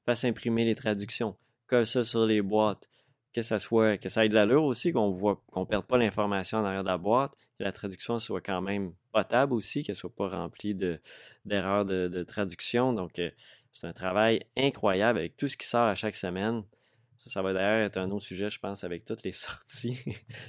fasse 0.04 0.24
imprimer 0.24 0.64
les 0.64 0.74
traductions, 0.74 1.36
colle 1.66 1.86
ça 1.86 2.02
sur 2.02 2.26
les 2.26 2.40
boîtes, 2.40 2.88
que 3.34 3.42
ça 3.42 3.58
soit, 3.58 3.98
que 3.98 4.08
ça 4.08 4.24
ait 4.24 4.28
de 4.28 4.34
l'allure 4.34 4.64
aussi, 4.64 4.92
qu'on 4.92 5.10
voit, 5.10 5.42
qu'on 5.52 5.66
perde 5.66 5.84
pas 5.84 5.98
l'information 5.98 6.58
en 6.58 6.64
arrière 6.64 6.82
de 6.82 6.88
la 6.88 6.98
boîte, 6.98 7.32
que 7.58 7.64
la 7.64 7.72
traduction 7.72 8.18
soit 8.18 8.40
quand 8.40 8.62
même 8.62 8.92
potable 9.12 9.52
aussi, 9.52 9.82
qu'elle 9.82 9.96
soit 9.96 10.14
pas 10.14 10.28
remplie 10.28 10.74
d'erreurs 11.44 11.84
de, 11.84 12.22
traduction. 12.22 12.92
Donc, 12.92 13.18
euh, 13.18 13.30
c'est 13.72 13.86
un 13.86 13.92
travail 13.92 14.40
incroyable 14.56 15.18
avec 15.18 15.36
tout 15.36 15.48
ce 15.48 15.56
qui 15.56 15.66
sort 15.66 15.86
à 15.88 15.94
chaque 15.94 16.16
semaine. 16.16 16.62
Ça, 17.18 17.30
ça 17.30 17.42
va 17.42 17.52
d'ailleurs 17.52 17.84
être 17.84 17.98
un 17.98 18.10
autre 18.10 18.24
sujet, 18.24 18.48
je 18.48 18.58
pense, 18.58 18.84
avec 18.84 19.04
toutes 19.04 19.22
les 19.22 19.32
sorties. 19.32 19.98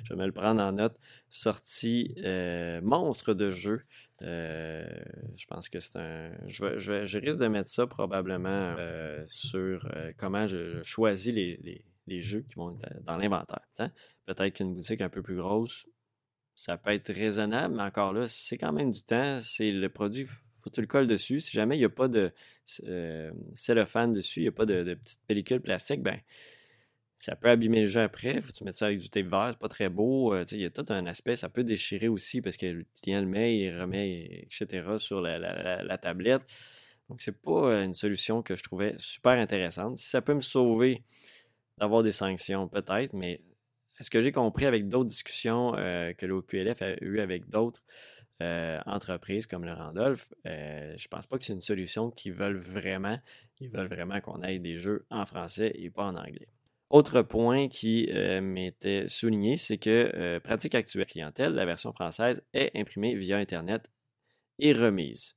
je 0.03 0.13
vais 0.13 0.15
me 0.15 0.25
le 0.25 0.31
prendre 0.31 0.61
en 0.61 0.71
note. 0.71 0.97
Sorties 1.29 2.15
euh, 2.23 2.79
monstres 2.81 3.33
de 3.33 3.49
jeux. 3.49 3.81
Euh, 4.21 4.88
je 5.35 5.45
pense 5.47 5.69
que 5.69 5.79
c'est 5.79 5.97
un. 5.97 6.31
Je, 6.47 7.17
risque 7.17 7.39
de 7.39 7.47
mettre 7.47 7.69
ça 7.69 7.88
probablement 7.88 8.75
sur 9.27 9.89
comment 10.17 10.47
je, 10.47 10.81
choisis 10.83 11.33
les, 11.33 11.83
les 12.09 12.21
jeux 12.21 12.41
qui 12.41 12.55
vont 12.55 12.75
être 12.75 13.03
dans 13.05 13.17
l'inventaire. 13.17 13.65
Hein? 13.77 13.91
Peut-être 14.25 14.55
qu'une 14.55 14.73
boutique 14.73 15.01
un 15.01 15.09
peu 15.09 15.21
plus 15.21 15.38
grosse, 15.38 15.88
ça 16.55 16.77
peut 16.77 16.91
être 16.91 17.13
raisonnable, 17.13 17.75
mais 17.75 17.83
encore 17.83 18.11
là, 18.11 18.27
c'est 18.27 18.57
quand 18.57 18.73
même 18.73 18.91
du 18.91 19.01
temps. 19.01 19.39
C'est 19.41 19.71
le 19.71 19.89
produit, 19.89 20.25
faut 20.25 20.69
que 20.69 20.75
tu 20.75 20.81
le 20.81 20.88
colles 20.88 21.07
dessus. 21.07 21.39
Si 21.39 21.51
jamais 21.51 21.77
il 21.77 21.79
n'y 21.79 21.85
a 21.85 21.89
pas 21.89 22.09
de 22.09 22.33
euh, 22.83 23.31
cellophane 23.55 24.11
dessus, 24.13 24.41
il 24.41 24.43
n'y 24.43 24.49
a 24.49 24.53
pas 24.53 24.65
de, 24.65 24.93
petite 24.95 25.21
pellicule 25.25 25.61
plastique, 25.61 26.01
ben 26.01 26.19
ça 27.19 27.35
peut 27.35 27.49
abîmer 27.49 27.81
le 27.81 27.85
jeu 27.85 28.01
après. 28.01 28.41
Faut 28.41 28.51
que 28.51 28.57
tu 28.57 28.63
mettes 28.63 28.77
ça 28.77 28.88
avec 28.88 28.99
du 28.99 29.09
tape 29.09 29.27
vert, 29.27 29.49
c'est 29.51 29.59
pas 29.59 29.69
très 29.69 29.89
beau. 29.89 30.33
Euh, 30.33 30.45
il 30.51 30.61
y 30.61 30.65
a 30.65 30.69
tout 30.69 30.85
un 30.89 31.05
aspect, 31.05 31.35
ça 31.35 31.49
peut 31.49 31.63
déchirer 31.63 32.07
aussi 32.07 32.41
parce 32.41 32.57
que 32.57 32.65
le 32.65 32.85
client 33.01 33.21
le 33.21 33.27
met, 33.27 33.57
il 33.57 33.79
remet, 33.79 34.47
etc. 34.47 34.97
sur 34.97 35.21
la, 35.21 35.97
tablette. 35.97 36.43
Donc, 37.09 37.21
c'est 37.21 37.41
pas 37.41 37.83
une 37.83 37.93
solution 37.93 38.41
que 38.41 38.55
je 38.55 38.63
trouvais 38.63 38.95
super 38.97 39.33
intéressante. 39.33 39.97
Si 39.97 40.09
ça 40.09 40.21
peut 40.21 40.33
me 40.33 40.41
sauver 40.41 41.03
d'avoir 41.77 42.03
des 42.03 42.11
sanctions, 42.13 42.67
peut-être, 42.67 43.13
mais 43.13 43.41
est-ce 43.99 44.09
que 44.09 44.21
j'ai 44.21 44.31
compris 44.31 44.65
avec 44.65 44.88
d'autres 44.88 45.09
discussions 45.09 45.75
euh, 45.75 46.13
que 46.13 46.25
l'OQLF 46.25 46.81
a 46.81 47.03
eu 47.03 47.19
avec 47.19 47.49
d'autres 47.49 47.83
euh, 48.41 48.79
entreprises 48.85 49.47
comme 49.47 49.65
le 49.65 49.73
Randolph, 49.73 50.29
euh, 50.45 50.93
je 50.95 51.07
pense 51.09 51.27
pas 51.27 51.38
que 51.38 51.43
c'est 51.43 51.51
une 51.51 51.59
solution 51.59 52.09
qu'ils 52.09 52.31
veulent 52.31 52.57
vraiment. 52.57 53.19
Ils 53.59 53.69
veulent 53.69 53.89
vraiment 53.89 54.21
qu'on 54.21 54.41
ait 54.43 54.59
des 54.59 54.77
jeux 54.77 55.05
en 55.09 55.25
français 55.25 55.73
et 55.75 55.89
pas 55.89 56.05
en 56.05 56.15
anglais. 56.15 56.47
Autre 56.89 57.22
point 57.22 57.67
qui 57.67 58.10
m'était 58.41 59.08
souligné, 59.08 59.58
c'est 59.58 59.77
que 59.77 60.39
pratique 60.39 60.74
actuelle 60.74 61.05
clientèle, 61.05 61.53
la 61.53 61.65
version 61.65 61.93
française 61.93 62.43
est 62.53 62.72
imprimée 62.75 63.15
via 63.15 63.38
Internet 63.38 63.84
et 64.58 64.74
remise. 64.74 65.36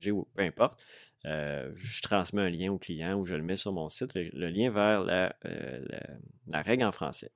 J'ai 0.00 0.12
peu 0.12 0.42
importe. 0.42 0.78
Euh, 1.24 1.72
je 1.74 2.02
transmets 2.02 2.42
un 2.42 2.50
lien 2.50 2.70
au 2.70 2.78
client 2.78 3.18
ou 3.18 3.26
je 3.26 3.34
le 3.34 3.42
mets 3.42 3.56
sur 3.56 3.72
mon 3.72 3.88
site, 3.88 4.14
le, 4.14 4.48
lien 4.48 4.70
vers 4.70 5.04
euh, 5.44 5.80
la, 6.46 6.62
règle 6.62 6.84
en 6.84 6.92
français. 6.92 7.32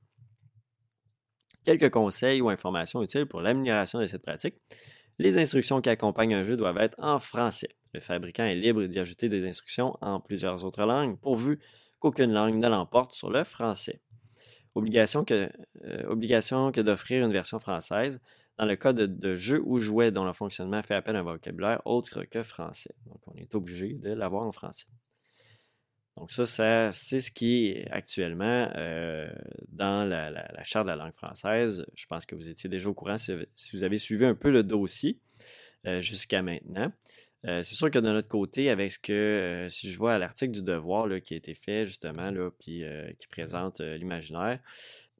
Quelques 1.64 1.90
conseils 1.90 2.40
ou 2.40 2.48
informations 2.50 3.02
utiles 3.02 3.26
pour 3.26 3.40
l'amélioration 3.40 3.98
de 3.98 4.06
cette 4.06 4.22
pratique. 4.22 4.54
Les 5.18 5.38
instructions 5.38 5.80
qui 5.80 5.90
accompagnent 5.90 6.34
un 6.34 6.44
jeu 6.44 6.56
doivent 6.56 6.78
être 6.78 6.94
en 6.98 7.18
français. 7.18 7.70
Le 7.92 8.00
fabricant 8.00 8.44
est 8.44 8.54
libre 8.54 8.84
d'y 8.84 8.98
ajouter 8.98 9.28
des 9.28 9.46
instructions 9.46 9.96
en 10.00 10.20
plusieurs 10.20 10.64
autres 10.64 10.86
langues, 10.86 11.18
pourvu 11.18 11.58
qu'aucune 12.00 12.32
langue 12.32 12.56
ne 12.56 12.68
l'emporte 12.68 13.12
sur 13.12 13.30
le 13.30 13.44
français. 13.44 14.00
Obligation 14.74 15.24
que, 15.24 15.50
euh, 15.84 16.82
d'offrir 16.82 17.24
une 17.24 17.32
version 17.32 17.58
française 17.58 18.20
dans 18.58 18.66
le 18.66 18.76
cas 18.76 18.92
de, 18.92 19.34
jeux 19.36 19.62
ou 19.64 19.80
jouets 19.80 20.10
dont 20.10 20.24
le 20.24 20.32
fonctionnement 20.32 20.82
fait 20.82 20.94
appel 20.94 21.16
à 21.16 21.20
un 21.20 21.22
vocabulaire 21.22 21.80
autre 21.86 22.24
que 22.24 22.42
français. 22.42 22.94
Donc, 23.06 23.20
on 23.26 23.34
est 23.34 23.54
obligé 23.54 23.94
de 23.94 24.12
l'avoir 24.12 24.44
en 24.46 24.52
français. 24.52 24.86
Donc, 26.16 26.30
ça, 26.30 26.90
c'est 26.92 27.20
ce 27.20 27.30
qui 27.30 27.68
est 27.68 27.90
actuellement 27.90 28.70
euh, 28.76 29.32
dans 29.68 30.06
la, 30.06 30.30
Charte 30.64 30.86
de 30.86 30.90
la 30.90 30.96
langue 30.96 31.14
française. 31.14 31.86
Je 31.94 32.06
pense 32.06 32.26
que 32.26 32.34
vous 32.34 32.48
étiez 32.48 32.68
déjà 32.68 32.90
au 32.90 32.94
courant 32.94 33.16
si, 33.18 33.32
vous 33.72 33.82
avez 33.82 33.98
suivi 33.98 34.26
un 34.26 34.34
peu 34.34 34.50
le 34.50 34.62
dossier 34.62 35.18
euh, 35.86 36.00
jusqu'à 36.00 36.42
maintenant. 36.42 36.92
Euh, 37.46 37.62
c'est 37.64 37.74
sûr 37.74 37.90
que 37.90 37.98
de 37.98 38.10
notre 38.10 38.28
côté, 38.28 38.70
avec 38.70 38.92
ce 38.92 38.98
que, 38.98 39.66
si 39.70 39.90
je 39.90 39.98
vois 39.98 40.18
l'article 40.18 40.52
du 40.52 40.62
devoir 40.62 41.08
qui 41.22 41.34
a 41.34 41.36
été 41.36 41.54
fait 41.54 41.86
justement, 41.86 42.30
là, 42.30 42.50
puis 42.58 42.84
qui 43.18 43.26
présente 43.28 43.80
l'imaginaire, 43.80 44.60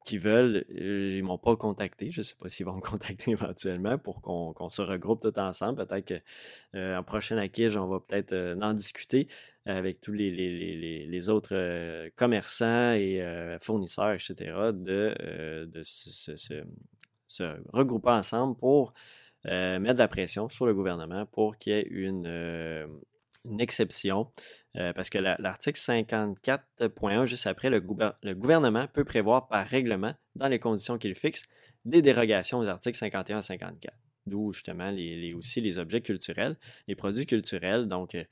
qui 0.04 0.18
veulent, 0.18 0.64
euh, 0.70 1.16
ils 1.16 1.22
m'ont 1.22 1.38
pas 1.38 1.56
contacté. 1.56 2.10
Je 2.10 2.20
ne 2.20 2.24
sais 2.24 2.34
pas 2.34 2.48
s'ils 2.48 2.66
vont 2.66 2.76
me 2.76 2.80
contacter 2.80 3.32
éventuellement 3.32 3.98
pour 3.98 4.20
qu'on 4.22 4.70
se 4.70 4.82
regroupe 4.82 5.22
tout 5.22 5.38
ensemble. 5.38 5.86
Peut-être 5.86 6.08
qu'en 6.08 6.78
euh, 6.78 7.02
prochaine 7.02 7.38
acquise, 7.38 7.76
on 7.76 7.86
va 7.86 8.00
peut-être 8.00 8.32
euh, 8.32 8.60
en 8.60 8.74
discuter 8.74 9.28
avec 9.66 10.00
tous 10.00 10.12
les, 10.12 11.28
autres 11.28 12.08
commerçants 12.16 12.92
et 12.94 13.22
fournisseurs, 13.60 14.12
etc., 14.12 14.34
de, 14.72 15.66
de 15.66 15.82
se, 15.84 16.34
se, 17.28 17.44
regrouper 17.70 18.08
ensemble 18.08 18.56
pour 18.56 18.94
mettre 19.44 19.94
de 19.94 19.98
la 19.98 20.08
pression 20.08 20.48
sur 20.48 20.66
le 20.66 20.74
gouvernement 20.74 21.26
pour 21.26 21.56
qu'il 21.58 21.72
y 21.72 21.76
ait 21.76 21.86
une, 21.90 22.26
une 23.44 23.60
exception 23.60 24.30
euh, 24.76 24.92
parce 24.92 25.10
que 25.10 25.18
l'article 25.18 25.78
54.1, 25.78 27.26
juste 27.26 27.46
après, 27.46 27.70
le, 27.70 27.80
gouvernement 27.80 28.86
peut 28.86 29.04
prévoir 29.04 29.48
par 29.48 29.66
règlement, 29.66 30.14
dans 30.36 30.48
les 30.48 30.58
conditions 30.58 30.98
qu'il 30.98 31.14
fixe, 31.14 31.44
des 31.84 32.02
dérogations 32.02 32.58
aux 32.58 32.66
articles 32.66 32.98
51 32.98 33.38
à 33.38 33.42
54. 33.42 33.94
D'où 34.26 34.52
justement 34.52 34.90
les, 34.90 35.32
aussi 35.34 35.60
les 35.60 35.78
objets 35.78 36.02
culturels, 36.02 36.56
les 36.86 36.94
produits 36.94 37.26
culturels. 37.26 37.88
Donc, 37.88 38.14
euh, 38.14 38.24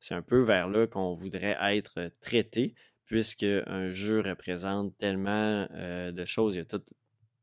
c'est 0.00 0.14
un 0.14 0.22
peu 0.22 0.40
vers 0.40 0.68
là 0.68 0.86
qu'on 0.86 1.12
voudrait 1.12 1.56
être 1.60 2.10
traité, 2.20 2.74
puisque 3.04 3.44
un 3.66 3.90
jeu 3.90 4.20
représente 4.20 4.96
tellement 4.96 5.68
euh, 5.74 6.10
de 6.10 6.24
choses. 6.24 6.54
Il 6.54 6.58
y 6.58 6.62
a 6.62 6.64
tout 6.64 6.82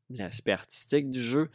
l'aspect 0.08 0.50
artistique 0.50 1.08
du 1.10 1.22
jeu, 1.22 1.50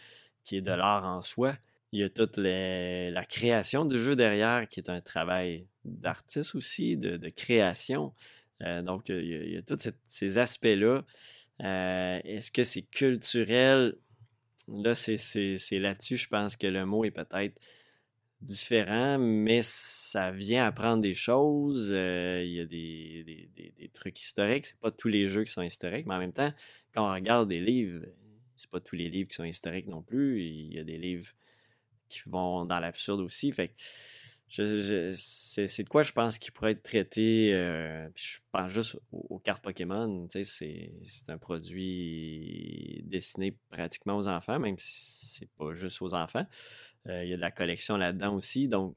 qui 0.46 0.58
est 0.58 0.62
de 0.62 0.72
l'art 0.72 1.06
en 1.06 1.22
soi, 1.22 1.58
Il 1.92 2.00
y 2.00 2.04
a 2.04 2.10
toute 2.10 2.38
la 2.38 3.26
création 3.26 3.86
du 3.86 3.98
jeu 3.98 4.16
derrière, 4.16 4.68
qui 4.70 4.80
est 4.80 4.90
un 4.90 5.02
travail 5.02 5.68
d'artiste 5.84 6.56
aussi, 6.56 6.98
de, 6.98 7.30
création. 7.30 8.14
Euh, 8.64 8.82
donc, 8.82 9.10
il 9.10 9.54
y, 9.54 9.58
a, 9.58 9.62
tous 9.62 9.90
ces 10.04 10.38
aspects-là. 10.38 11.04
Euh, 11.64 12.20
est-ce 12.24 12.52
que 12.52 12.64
c'est 12.64 12.84
culturel? 12.84 13.96
Là, 14.68 14.96
c'est 14.96 15.80
là-dessus, 15.80 16.18
je 16.18 16.28
pense 16.28 16.58
que 16.58 16.68
le 16.68 16.86
mot 16.86 17.06
est 17.06 17.12
peut-être 17.12 17.60
différent, 18.42 19.18
mais 19.18 19.62
ça 19.64 20.32
vient 20.32 20.66
apprendre 20.66 21.02
des 21.02 21.14
choses. 21.14 21.90
Euh, 21.92 22.44
il 22.44 22.52
y 22.52 22.60
a 22.60 22.66
des, 22.66 23.50
des 23.56 23.90
trucs 23.94 24.20
historiques. 24.20 24.66
C'est 24.66 24.80
pas 24.80 24.92
tous 24.92 25.08
les 25.08 25.28
jeux 25.28 25.44
qui 25.44 25.52
sont 25.52 25.62
historiques, 25.62 26.06
mais 26.06 26.16
en 26.16 26.20
même 26.20 26.34
temps, 26.34 26.52
quand 26.94 27.10
on 27.10 27.14
regarde 27.14 27.48
des 27.48 27.60
livres, 27.60 28.06
c'est 28.56 28.70
pas 28.70 28.80
tous 28.80 28.96
les 28.96 29.10
livres 29.10 29.30
qui 29.30 29.36
sont 29.36 29.44
historiques 29.44 29.88
non 29.88 30.02
plus. 30.02 30.44
Il 30.44 30.74
y 30.74 30.80
a 30.80 30.84
des 30.84 30.98
livres 30.98 31.32
qui 32.10 32.22
vont 32.28 32.66
dans 32.66 32.80
l'absurde 32.80 33.22
aussi. 33.22 33.52
Fait 33.52 33.76
c'est 34.48 35.84
de 35.84 35.90
quoi 35.90 36.04
je 36.04 36.12
pense 36.12 36.38
qu'il 36.38 36.54
pourrait 36.54 36.72
être 36.72 36.84
traité. 36.84 37.54
Euh, 37.54 38.08
je 38.16 38.38
pense 38.52 38.72
juste 38.72 38.98
aux, 39.12 39.40
cartes 39.40 39.64
Pokémon. 39.64 40.28
C'est 40.44 40.92
un 41.28 41.38
produit 41.38 43.04
destiné 43.06 43.58
pratiquement 43.70 44.18
aux 44.18 44.28
enfants, 44.28 44.60
même 44.60 44.78
si 44.80 45.26
c'est 45.28 45.50
pas 45.58 45.74
juste 45.74 46.02
aux 46.02 46.14
enfants. 46.14 46.46
Euh, 47.08 47.24
il 47.24 47.30
y 47.30 47.34
a 47.34 47.38
de 47.38 47.42
la 47.42 47.52
collection 47.52 47.98
là-dedans 47.98 48.36
aussi, 48.36 48.68
donc, 48.68 48.96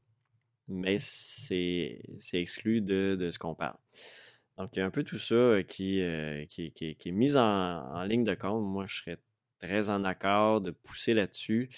mais 0.69 0.99
c'est 0.99 2.01
exclu 2.33 2.81
de, 2.81 3.31
ce 3.33 3.39
qu'on 3.39 3.55
parle. 3.55 3.77
Donc, 4.59 4.71
il 4.75 4.81
y 4.81 4.83
a 4.83 4.87
un 4.87 4.91
peu 4.91 5.05
tout 5.05 5.19
ça 5.19 5.35
euh, 5.35 5.63
qui, 5.63 6.03
qui, 6.49 6.73
est 6.89 7.13
mis 7.13 7.37
en, 7.37 7.43
en, 7.43 8.03
ligne 8.05 8.25
de 8.25 8.35
compte. 8.35 8.65
Moi, 8.65 8.87
je 8.89 9.03
serais 9.03 9.19
très 9.61 9.91
en 9.91 10.05
accord 10.05 10.61
de 10.61 10.71
pousser 10.71 11.15
là-dessus 11.15 11.71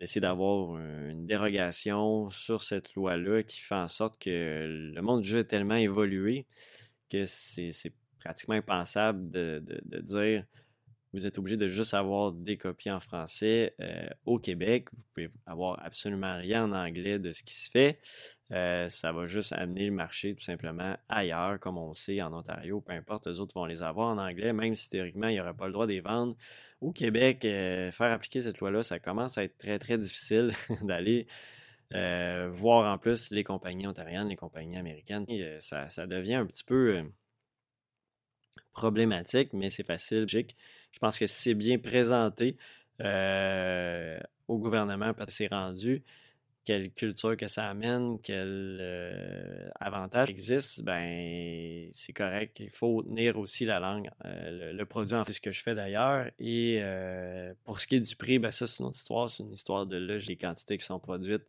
d'essayer 0.00 0.22
d'avoir 0.22 0.78
une 0.78 1.26
dérogation 1.26 2.30
sur 2.30 2.62
cette 2.62 2.94
loi-là 2.94 3.42
qui 3.42 3.60
fait 3.60 3.74
en 3.74 3.88
sorte 3.88 4.18
que 4.18 4.90
le 4.94 5.02
monde 5.02 5.20
du 5.20 5.28
jeu 5.28 5.38
est 5.40 5.44
tellement 5.44 5.74
évolué 5.76 6.46
que 7.10 7.26
c'est 7.26 7.92
pratiquement 8.18 8.54
impensable 8.54 9.30
de, 9.30 9.62
dire 10.02 10.44
vous 11.12 11.26
êtes 11.26 11.38
obligé 11.38 11.56
de 11.56 11.66
juste 11.66 11.94
avoir 11.94 12.32
des 12.32 12.56
copies 12.56 12.90
en 12.90 13.00
français 13.00 13.74
euh, 13.80 14.08
au 14.26 14.38
Québec. 14.38 14.88
Vous 14.92 15.02
pouvez 15.12 15.30
avoir 15.46 15.84
absolument 15.84 16.36
rien 16.36 16.64
en 16.64 16.72
anglais 16.72 17.18
de 17.18 17.32
ce 17.32 17.42
qui 17.42 17.54
se 17.54 17.70
fait. 17.70 17.98
Euh, 18.52 18.88
ça 18.88 19.12
va 19.12 19.26
juste 19.26 19.52
amener 19.52 19.86
le 19.86 19.92
marché 19.92 20.34
tout 20.34 20.42
simplement 20.42 20.96
ailleurs, 21.08 21.58
comme 21.60 21.78
on 21.78 21.94
sait 21.94 22.20
en 22.20 22.32
Ontario, 22.32 22.80
peu 22.80 22.92
importe, 22.92 23.26
les 23.26 23.40
autres 23.40 23.54
vont 23.54 23.64
les 23.64 23.82
avoir 23.82 24.08
en 24.08 24.18
anglais, 24.18 24.52
même 24.52 24.74
si 24.74 24.88
théoriquement, 24.88 25.28
il 25.28 25.34
n'y 25.34 25.40
aurait 25.40 25.54
pas 25.54 25.66
le 25.66 25.72
droit 25.72 25.86
de 25.86 25.92
les 25.92 26.00
vendre. 26.00 26.36
Au 26.80 26.92
Québec, 26.92 27.44
euh, 27.44 27.92
faire 27.92 28.12
appliquer 28.12 28.40
cette 28.40 28.58
loi-là, 28.58 28.82
ça 28.82 28.98
commence 28.98 29.38
à 29.38 29.44
être 29.44 29.56
très, 29.58 29.78
très 29.78 29.98
difficile 29.98 30.52
d'aller 30.82 31.26
voir 31.92 32.92
en 32.92 32.98
plus 32.98 33.32
les 33.32 33.42
compagnies 33.42 33.88
ontariennes, 33.88 34.28
les 34.28 34.36
compagnies 34.36 34.76
américaines. 34.76 35.26
ça, 35.58 35.90
ça, 35.90 36.06
devient 36.06 36.36
un 36.36 36.46
petit 36.46 36.62
peu 36.62 37.02
problématique, 38.72 39.52
mais 39.52 39.70
c'est 39.70 39.86
facile. 39.86 40.26
Je 40.92 40.98
pense 40.98 41.18
que 41.18 41.26
si 41.26 41.42
c'est 41.42 41.54
bien 41.54 41.78
présenté 41.78 42.56
euh, 43.00 44.18
au 44.48 44.58
gouvernement, 44.58 45.14
parce 45.14 45.28
que 45.28 45.32
c'est 45.32 45.46
rendu, 45.46 46.02
quelle 46.64 46.92
culture 46.92 47.36
que 47.36 47.48
ça 47.48 47.68
amène, 47.68 48.18
quel 48.22 48.78
euh, 48.80 49.68
avantage 49.80 50.28
existe, 50.28 50.82
ben 50.82 51.88
c'est 51.92 52.12
correct. 52.12 52.60
Il 52.60 52.70
faut 52.70 53.02
tenir 53.02 53.38
aussi 53.38 53.64
la 53.64 53.80
langue, 53.80 54.10
euh, 54.26 54.72
le, 54.72 54.84
produit 54.84 55.16
en 55.16 55.24
fait 55.24 55.32
ce 55.32 55.40
que 55.40 55.52
je 55.52 55.62
fais 55.62 55.74
d'ailleurs. 55.74 56.26
Et 56.38 56.82
pour 57.64 57.80
ce 57.80 57.86
qui 57.86 57.96
est 57.96 58.00
du 58.00 58.16
prix, 58.16 58.38
ben 58.38 58.50
ça 58.50 58.66
c'est 58.66 58.80
une 58.80 58.86
autre 58.86 58.96
histoire, 58.96 59.30
c'est 59.30 59.42
une 59.42 59.52
histoire 59.52 59.86
de 59.86 59.96
l'âge 59.96 60.26
des 60.26 60.36
quantités 60.36 60.76
qui 60.76 60.84
sont 60.84 61.00
produites 61.00 61.46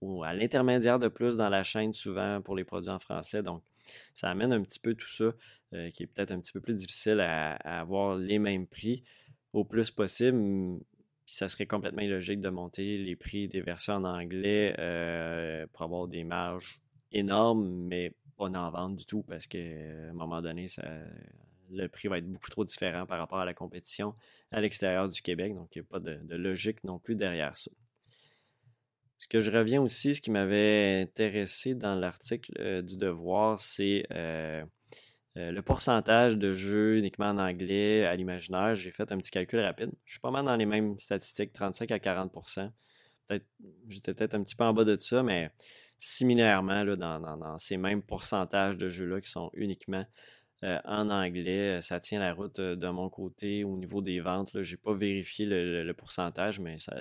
ou 0.00 0.22
à 0.22 0.32
l'intermédiaire 0.32 0.98
de 0.98 1.08
plus 1.08 1.36
dans 1.36 1.48
la 1.48 1.62
chaîne 1.62 1.92
souvent 1.92 2.40
pour 2.40 2.56
les 2.56 2.64
produits 2.64 2.90
en 2.90 2.98
français. 2.98 3.42
Donc, 3.42 3.62
ça 4.14 4.30
amène 4.30 4.52
un 4.52 4.62
petit 4.62 4.78
peu 4.78 4.94
tout 4.94 5.08
ça, 5.08 5.32
euh, 5.74 5.90
qui 5.90 6.04
est 6.04 6.06
peut-être 6.06 6.32
un 6.32 6.40
petit 6.40 6.52
peu 6.52 6.60
plus 6.60 6.74
difficile 6.74 7.20
à, 7.20 7.54
avoir 7.80 8.16
les 8.16 8.38
mêmes 8.38 8.66
prix 8.66 9.02
au 9.52 9.64
plus 9.64 9.90
possible. 9.90 10.80
Puis 11.26 11.34
ça 11.34 11.48
serait 11.48 11.66
complètement 11.66 12.02
illogique 12.02 12.40
de 12.40 12.48
monter 12.48 12.98
les 12.98 13.16
prix 13.16 13.48
des 13.48 13.60
versions 13.60 13.94
en 13.94 14.04
anglais 14.04 14.72
pour 15.72 15.82
avoir 15.82 16.08
des 16.08 16.24
marges 16.24 16.80
énormes, 17.12 17.86
mais 17.86 18.14
pas 18.36 18.46
en 18.46 18.70
vente 18.70 18.96
du 18.96 19.04
tout 19.04 19.22
parce 19.24 19.46
qu'à 19.46 19.58
un 19.58 20.14
moment 20.14 20.40
donné, 20.40 20.68
ça, 20.68 20.84
le 21.70 21.88
prix 21.88 22.08
va 22.08 22.18
être 22.18 22.30
beaucoup 22.30 22.50
trop 22.50 22.64
différent 22.64 23.06
par 23.06 23.18
rapport 23.18 23.38
à 23.38 23.44
la 23.44 23.54
compétition 23.54 24.14
à 24.50 24.60
l'extérieur 24.60 25.08
du 25.08 25.22
Québec. 25.22 25.54
Donc, 25.54 25.74
il 25.74 25.80
n'y 25.80 25.86
a 25.86 25.88
pas 25.88 26.00
de, 26.00 26.34
logique 26.36 26.84
non 26.84 26.98
plus 26.98 27.14
derrière 27.14 27.56
ça. 27.56 27.70
Ce 29.18 29.26
que 29.26 29.40
je 29.40 29.50
reviens 29.50 29.82
aussi, 29.82 30.14
ce 30.14 30.20
qui 30.20 30.30
m'avait 30.30 31.00
intéressé 31.02 31.74
dans 31.74 31.96
l'article 31.96 32.52
euh, 32.60 32.82
du 32.82 32.96
Devoir, 32.96 33.60
c'est 33.60 34.06
euh, 34.12 34.64
euh, 35.36 35.50
le 35.50 35.62
pourcentage 35.62 36.36
de 36.36 36.52
jeux 36.52 36.98
uniquement 36.98 37.30
en 37.30 37.38
anglais 37.38 38.04
à 38.06 38.14
l'imaginaire. 38.14 38.74
J'ai 38.76 38.92
fait 38.92 39.10
un 39.10 39.18
petit 39.18 39.32
calcul 39.32 39.60
rapide. 39.60 39.90
Je 40.04 40.12
suis 40.12 40.20
pas 40.20 40.30
mal 40.30 40.44
dans 40.44 40.56
les 40.56 40.66
mêmes 40.66 40.98
statistiques, 41.00 41.52
35 41.52 41.90
à 41.90 41.98
40 41.98 42.32
peut 42.32 43.40
J'étais 43.88 44.14
peut-être 44.14 44.34
un 44.34 44.42
petit 44.42 44.56
peu 44.56 44.64
en 44.64 44.72
bas 44.72 44.84
de 44.84 44.96
ça, 44.98 45.22
mais 45.22 45.50
similairement 45.98 46.84
là, 46.84 46.96
dans, 46.96 47.58
ces 47.58 47.76
mêmes 47.76 48.02
pourcentages 48.02 48.78
de 48.78 48.88
jeux-là 48.88 49.20
qui 49.20 49.30
sont 49.30 49.50
uniquement 49.54 50.04
euh, 50.64 50.78
en 50.84 51.10
anglais. 51.10 51.80
Ça 51.80 52.00
tient 52.00 52.20
la 52.20 52.34
route 52.34 52.58
euh, 52.58 52.76
de 52.76 52.88
mon 52.88 53.08
côté 53.08 53.64
au 53.64 53.76
niveau 53.76 54.02
des 54.02 54.20
ventes. 54.20 54.62
Je 54.62 54.72
n'ai 54.72 54.76
pas 54.76 54.94
vérifié 54.94 55.46
le, 55.46 55.92
pourcentage, 55.92 56.60
mais 56.60 56.78
ça, 56.78 57.00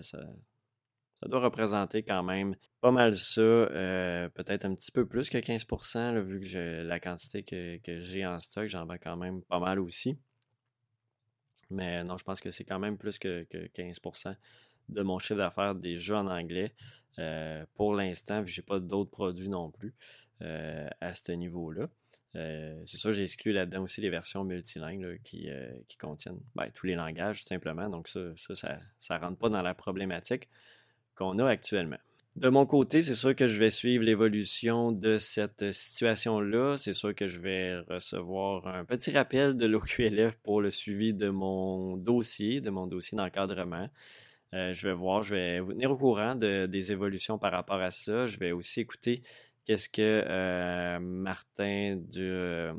doit 1.26 1.40
représenter 1.40 2.04
quand 2.04 2.24
même 2.24 2.56
pas 2.82 2.92
mal 2.92 3.18
ça. 3.18 3.42
Euh, 3.42 4.30
peut-être 4.30 4.66
un 4.66 4.76
petit 4.76 4.92
peu 4.92 5.06
plus 5.06 5.30
que 5.30 5.38
15%, 5.38 6.20
vu 6.20 6.40
que 6.42 6.84
la 6.84 7.00
quantité 7.00 7.44
que, 7.44 8.00
j'ai 8.00 8.26
en 8.26 8.40
stock, 8.40 8.68
j'en 8.68 8.86
vends 8.86 8.98
quand 9.02 9.18
même 9.18 9.42
pas 9.42 9.60
mal 9.60 9.80
aussi. 9.80 10.18
Mais 11.70 12.04
non, 12.04 12.18
je 12.18 12.24
pense 12.24 12.40
que 12.40 12.52
c'est 12.52 12.64
quand 12.64 12.80
même 12.80 12.98
plus 12.98 13.20
que, 13.20 13.44
que 13.44 13.68
15% 13.68 14.36
de 14.90 15.02
mon 15.02 15.20
chiffre 15.20 15.36
d'affaires 15.36 15.76
jeux 15.84 16.16
en 16.16 16.28
anglais. 16.28 16.74
Euh, 17.20 17.66
pour 17.76 17.96
l'instant, 17.96 18.46
je 18.46 18.60
n'ai 18.60 18.66
pas 18.66 18.80
d'autres 18.80 19.10
produits 19.10 19.50
non 19.50 19.72
plus 19.72 19.94
euh, 20.42 20.88
à 21.02 21.14
ce 21.14 21.32
niveau-là. 21.32 21.88
Euh, 22.38 22.80
c'est 22.86 22.98
ça, 22.98 23.12
j'ai 23.12 23.24
exclu 23.24 23.52
là-dedans 23.52 23.84
aussi 23.84 24.00
les 24.00 24.10
versions 24.10 24.44
multilingues 24.44 25.20
qui, 25.24 25.50
contiennent 26.00 26.40
ben, 26.56 26.70
tous 26.74 26.86
les 26.86 26.96
langages, 26.96 27.44
tout 27.44 27.50
simplement. 27.50 27.90
Donc, 27.90 28.08
ça, 28.08 28.20
ça 28.38 28.80
ne 29.10 29.20
rentre 29.20 29.38
pas 29.38 29.50
dans 29.50 29.64
la 29.64 29.74
problématique 29.74 30.48
qu'on 31.16 31.40
a 31.40 31.48
actuellement. 31.48 31.98
De 32.38 32.50
mon 32.50 32.68
côté, 32.68 33.02
c'est 33.02 33.16
sûr 33.16 33.36
que 33.36 33.48
je 33.48 33.58
vais 33.58 33.72
suivre 33.72 34.04
l'évolution 34.04 34.92
de 34.92 35.18
cette 35.18 35.72
situation-là. 35.72 36.78
C'est 36.78 36.94
sûr 36.94 37.16
que 37.16 37.28
je 37.28 37.40
vais 37.40 37.80
recevoir 37.90 38.68
un 38.68 38.86
petit 38.86 39.10
rappel 39.10 39.58
de 39.58 39.66
l'OQLF 39.66 40.38
pour 40.44 40.62
le 40.62 40.70
suivi 40.70 41.16
de 41.16 41.30
mon 41.30 41.98
dossier, 41.98 42.62
de 42.62 42.70
mon 42.70 42.86
dossier 42.86 43.18
d'encadrement. 43.18 43.90
Euh, 44.54 44.72
je 44.72 44.88
vais 44.88 44.94
voir, 44.94 45.24
je 45.24 45.34
vais 45.34 45.60
vous 45.60 45.74
tenir 45.74 45.90
au 45.90 45.98
courant 45.98 46.36
des 46.36 46.92
évolutions 46.92 47.40
par 47.40 47.52
rapport 47.52 47.82
à 47.82 47.90
ça. 47.90 48.28
Je 48.28 48.38
vais 48.38 48.52
aussi 48.52 48.82
écouter 48.82 49.24
qu'est-ce 49.68 49.90
que 49.90 50.24
euh, 50.26 51.00
Martin, 51.00 51.98
du, 51.98 52.22
euh, 52.22 52.74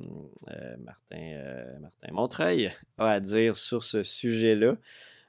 Martin, 0.79 1.79
Martin 1.81 2.13
Montreuil 2.13 2.73
a 2.97 3.11
à 3.11 3.21
dire 3.21 3.57
sur 3.57 3.85
ce 3.85 4.03
sujet-là 4.03 4.77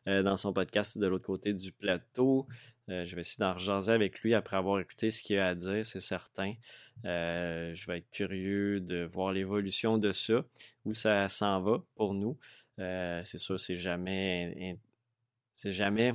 dans 0.05 0.37
son 0.37 0.53
podcast 0.53 0.97
de 0.97 1.05
l'autre 1.05 1.27
côté 1.27 1.53
du 1.53 1.71
plateau? 1.71 2.47
je 2.87 3.13
vais 3.13 3.21
essayer 3.21 3.41
d'en 3.41 3.53
rejaser 3.53 3.91
avec 3.91 4.21
lui 4.21 4.33
après 4.33 4.57
avoir 4.57 4.79
écouté 4.79 5.11
ce 5.11 5.21
qu'il 5.21 5.37
a 5.37 5.49
à 5.49 5.53
dire, 5.53 5.85
c'est 5.85 5.99
certain. 5.99 6.53
je 7.03 7.85
vais 7.85 7.99
être 7.99 8.09
curieux 8.09 8.79
de 8.79 9.03
voir 9.03 9.31
l'évolution 9.31 9.99
de 9.99 10.11
ça, 10.11 10.43
où 10.85 10.95
ça 10.95 11.29
s'en 11.29 11.61
va 11.61 11.83
pour 11.93 12.15
nous. 12.15 12.39
c'est 12.77 13.37
sûr, 13.37 13.59
c'est 13.59 13.75
jamais 13.75 14.79
c'est 15.53 15.73
jamais 15.73 16.13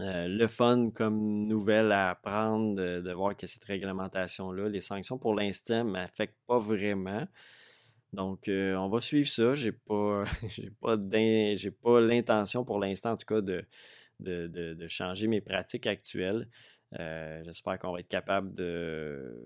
le 0.00 0.46
fun 0.46 0.90
comme 0.90 1.46
nouvelle 1.46 1.92
à 1.92 2.10
apprendre 2.10 2.76
de, 2.76 3.12
voir 3.12 3.36
que 3.36 3.46
cette 3.46 3.64
réglementation-là, 3.64 4.68
les 4.68 4.80
sanctions 4.80 5.18
pour 5.18 5.34
l'instant 5.34 5.84
ne 5.84 5.90
m'affectent 5.90 6.38
pas 6.46 6.58
vraiment. 6.58 7.26
Donc, 8.12 8.48
on 8.48 8.88
va 8.88 9.00
suivre 9.00 9.28
ça. 9.28 9.54
J'ai 9.54 9.72
pas, 9.72 10.24
pas, 10.80 10.96
l'intention 12.00 12.64
pour 12.64 12.78
l'instant, 12.78 13.12
en 13.12 13.16
tout 13.16 13.26
cas, 13.26 13.40
de, 13.40 14.86
changer 14.88 15.26
mes 15.26 15.40
pratiques 15.40 15.86
actuelles. 15.86 16.48
J'espère 16.92 17.78
qu'on 17.78 17.92
va 17.92 18.00
être 18.00 18.08
capable 18.08 18.54
de, 18.54 19.36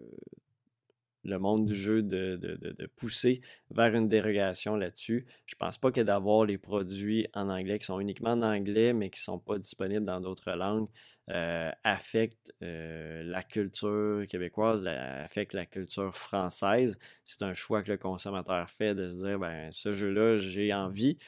le 1.24 1.38
monde 1.38 1.66
du 1.66 1.74
jeu 1.74 2.02
de, 2.02 2.86
pousser 2.96 3.40
vers 3.70 3.94
une 3.94 4.08
dérogation 4.08 4.76
là-dessus. 4.76 5.26
Je 5.46 5.54
pense 5.54 5.78
pas 5.78 5.92
que 5.92 6.00
d'avoir 6.00 6.44
les 6.44 6.58
produits 6.58 7.26
en 7.34 7.48
anglais 7.48 7.78
qui 7.78 7.86
sont 7.86 8.00
uniquement 8.00 8.32
en 8.32 8.42
anglais, 8.42 8.92
mais 8.92 9.10
qui 9.10 9.20
ne 9.20 9.24
sont 9.24 9.38
pas 9.38 9.58
disponibles 9.58 10.04
dans 10.04 10.20
d'autres 10.20 10.52
langues, 10.52 10.88
euh, 11.30 11.70
affecte 11.84 12.52
euh, 12.62 13.22
la 13.22 13.42
culture 13.42 14.24
québécoise, 14.28 14.86
affecte 14.86 15.54
la 15.54 15.66
culture 15.66 16.14
française. 16.14 16.98
C'est 17.24 17.42
un 17.42 17.54
choix 17.54 17.82
que 17.82 17.92
le 17.92 17.98
consommateur 17.98 18.68
fait 18.68 18.94
de 18.94 19.06
se 19.06 19.24
dire 19.24 19.38
ben 19.38 19.70
ce 19.70 19.92
jeu-là, 19.92 20.36
j'ai 20.36 20.74
envie. 20.74 21.18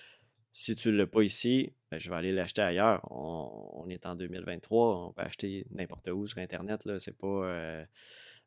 Si 0.53 0.75
tu 0.77 0.91
ne 0.91 0.97
l'as 0.99 1.07
pas 1.07 1.23
ici, 1.23 1.73
ben, 1.91 1.99
je 1.99 2.11
vais 2.11 2.17
aller 2.17 2.33
l'acheter 2.33 2.63
ailleurs. 2.63 3.01
On, 3.11 3.89
est 3.89 4.07
en 4.07 4.15
2023, 4.15 5.07
on 5.09 5.13
peut 5.13 5.23
acheter 5.23 5.67
n'importe 5.71 6.09
où 6.11 6.27
sur 6.27 6.39
Internet. 6.39 6.85
Là. 6.85 6.99
C'est 6.99 7.17
pas. 7.17 7.27
Euh, 7.27 7.85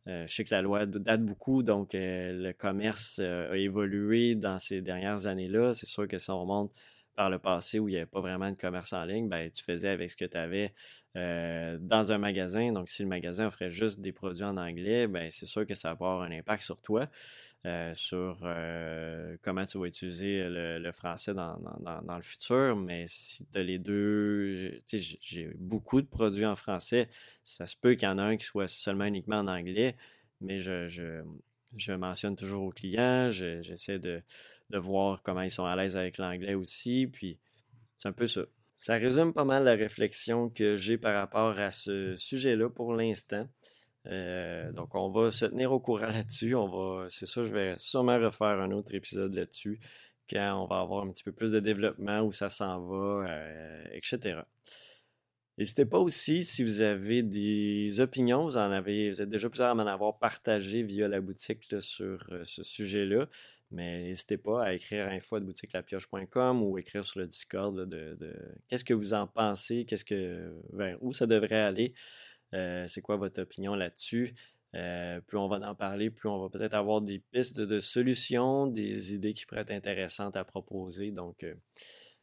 euh, 0.07 0.25
je 0.27 0.33
sais 0.33 0.43
que 0.45 0.53
la 0.53 0.61
loi 0.61 0.85
date 0.85 1.25
beaucoup, 1.25 1.63
donc 1.63 1.93
euh, 1.93 2.31
le 2.31 2.53
commerce 2.53 3.19
euh, 3.21 3.51
a 3.51 3.57
évolué 3.57 4.35
dans 4.35 4.57
ces 4.59 4.81
dernières 4.81 5.27
années-là. 5.27 5.75
C'est 5.75 5.85
sûr 5.85 6.07
que 6.07 6.17
si 6.17 6.29
on 6.29 6.39
remonte 6.39 6.71
par 7.15 7.29
le 7.29 7.39
passé 7.39 7.79
où 7.79 7.89
il 7.89 7.93
n'y 7.93 7.97
avait 7.97 8.05
pas 8.05 8.21
vraiment 8.21 8.49
de 8.49 8.57
commerce 8.57 8.93
en 8.93 9.03
ligne, 9.03 9.27
ben, 9.27 9.49
tu 9.51 9.63
faisais 9.63 9.89
avec 9.89 10.09
ce 10.09 10.15
que 10.15 10.25
tu 10.25 10.37
avais 10.37 10.73
dans 11.15 12.11
un 12.11 12.19
magasin. 12.19 12.71
Donc, 12.71 12.89
si 12.89 13.01
le 13.01 13.09
magasin 13.09 13.47
offrait 13.47 13.71
juste 13.71 14.01
des 14.01 14.11
produits 14.11 14.43
en 14.43 14.55
anglais, 14.55 15.07
ben, 15.07 15.29
c'est 15.31 15.47
sûr 15.47 15.65
que 15.65 15.73
ça 15.73 15.87
va 15.87 15.93
avoir 15.93 16.21
un 16.21 16.31
impact 16.31 16.61
sur 16.61 16.79
toi. 16.79 17.09
Euh, 17.65 17.91
sur 17.95 18.39
euh, 18.43 19.35
comment 19.41 19.65
tu 19.65 19.79
vas 19.79 19.87
utiliser 19.87 20.47
le, 20.47 20.91
français 20.91 21.33
dans, 21.33 21.57
le 21.83 22.21
futur, 22.21 22.77
mais 22.77 23.05
si 23.07 23.45
tu 23.45 23.59
as 23.59 23.63
les 23.63 23.79
deux, 23.79 24.79
j'ai 24.87 25.49
beaucoup 25.57 26.01
de 26.01 26.07
produits 26.07 26.45
en 26.45 26.55
français, 26.55 27.09
ça 27.43 27.65
se 27.65 27.75
peut 27.75 27.95
qu'il 27.95 28.07
y 28.07 28.11
en 28.11 28.19
a 28.19 28.23
un 28.23 28.37
qui 28.37 28.45
soit 28.45 28.67
seulement 28.67 29.05
uniquement 29.05 29.39
en 29.39 29.47
anglais, 29.47 29.97
mais 30.39 30.59
je, 30.61 31.23
mentionne 31.97 32.37
toujours 32.37 32.63
aux 32.63 32.71
clients, 32.71 33.31
j'essaie 33.31 33.99
de, 33.99 34.21
voir 34.71 35.21
comment 35.23 35.41
ils 35.41 35.51
sont 35.51 35.65
à 35.65 35.75
l'aise 35.75 35.97
avec 35.97 36.19
l'anglais 36.19 36.53
aussi, 36.53 37.07
puis 37.07 37.37
c'est 37.97 38.07
un 38.07 38.13
peu 38.13 38.27
ça. 38.27 38.43
Ça 38.77 38.95
résume 38.95 39.33
pas 39.33 39.45
mal 39.45 39.63
la 39.63 39.73
réflexion 39.73 40.49
que 40.49 40.77
j'ai 40.77 40.97
par 40.97 41.15
rapport 41.15 41.59
à 41.59 41.71
ce 41.71 42.15
sujet-là 42.15 42.69
pour 42.69 42.93
l'instant. 42.93 43.47
Euh, 44.05 44.71
donc, 44.71 44.95
on 44.95 45.09
va 45.09 45.31
se 45.31 45.45
tenir 45.45 45.71
au 45.71 45.79
courant 45.79 46.07
là-dessus. 46.13 46.55
On 46.55 46.67
va, 46.67 47.07
c'est 47.09 47.25
ça, 47.25 47.43
je 47.43 47.49
vais 47.49 47.75
sûrement 47.77 48.19
refaire 48.19 48.59
un 48.59 48.71
autre 48.71 48.93
épisode 48.93 49.33
là-dessus 49.33 49.79
quand 50.29 50.63
on 50.63 50.67
va 50.67 50.81
avoir 50.81 51.03
un 51.03 51.11
petit 51.11 51.23
peu 51.23 51.31
plus 51.31 51.51
de 51.51 51.59
développement, 51.59 52.21
où 52.21 52.31
ça 52.31 52.49
s'en 52.49 52.81
va, 52.81 53.25
euh, 53.29 53.83
etc. 53.93 54.41
N'hésitez 55.57 55.85
pas 55.85 55.97
aussi, 55.97 56.43
si 56.43 56.63
vous 56.63 56.81
avez 56.81 57.23
des 57.23 57.99
opinions, 57.99 58.43
vous 58.43 58.57
en 58.57 58.71
avez, 58.71 59.09
vous 59.09 59.21
êtes 59.21 59.29
déjà 59.29 59.49
plusieurs 59.49 59.69
à 59.69 59.75
m'en 59.75 59.87
avoir 59.87 60.19
partagé 60.19 60.83
via 60.83 61.07
la 61.07 61.19
boutique 61.19 61.63
sur 61.79 62.27
euh, 62.31 62.43
ce 62.43 62.63
sujet-là. 62.63 63.27
Mais 63.71 64.03
n'hésitez 64.03 64.37
pas 64.37 64.63
à 64.63 64.73
écrire 64.73 65.07
info 65.07 65.39
ou 65.39 66.77
écrire 66.77 67.05
sur 67.05 67.19
le 67.19 67.27
Discord 67.27 67.89
de, 67.89 68.17
qu'est-ce 68.69 68.85
que 68.85 68.93
vous 68.93 69.13
en 69.13 69.27
pensez, 69.27 69.85
qu'est-ce 69.85 70.05
que 70.05 70.53
où 71.01 71.11
ça 71.11 71.25
devrait 71.25 71.59
aller. 71.59 71.93
Euh, 72.53 72.85
c'est 72.89 73.01
quoi 73.01 73.17
votre 73.17 73.41
opinion 73.41 73.75
là-dessus? 73.75 74.33
Euh, 74.75 75.21
plus 75.21 75.37
on 75.37 75.47
va 75.47 75.57
en 75.69 75.75
parler, 75.75 76.09
plus 76.09 76.29
on 76.29 76.39
va 76.39 76.49
peut-être 76.49 76.73
avoir 76.73 77.01
des 77.01 77.19
pistes 77.19 77.61
de 77.61 77.79
solutions, 77.79 78.67
des 78.67 79.13
idées 79.13 79.33
qui 79.33 79.45
pourraient 79.45 79.61
être 79.61 79.71
intéressantes 79.71 80.35
à 80.35 80.43
proposer. 80.43 81.11
Donc, 81.11 81.43
euh, 81.43 81.55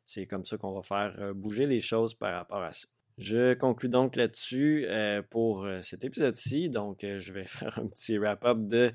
c'est 0.06 0.26
comme 0.26 0.44
ça 0.44 0.58
qu'on 0.58 0.72
va 0.72 0.82
faire 0.82 1.34
bouger 1.34 1.66
les 1.66 1.80
choses 1.80 2.14
par 2.14 2.34
rapport 2.34 2.62
à 2.62 2.72
ça. 2.72 2.86
Je 3.16 3.54
conclus 3.54 3.88
donc 3.88 4.16
là-dessus 4.16 4.86
euh, 4.88 5.22
pour 5.22 5.64
euh, 5.64 5.82
cet 5.82 6.02
épisode-ci. 6.02 6.68
Donc, 6.68 7.04
euh, 7.04 7.20
je 7.20 7.32
vais 7.32 7.44
faire 7.44 7.78
un 7.78 7.86
petit 7.86 8.18
wrap-up 8.18 8.58
de, 8.58 8.92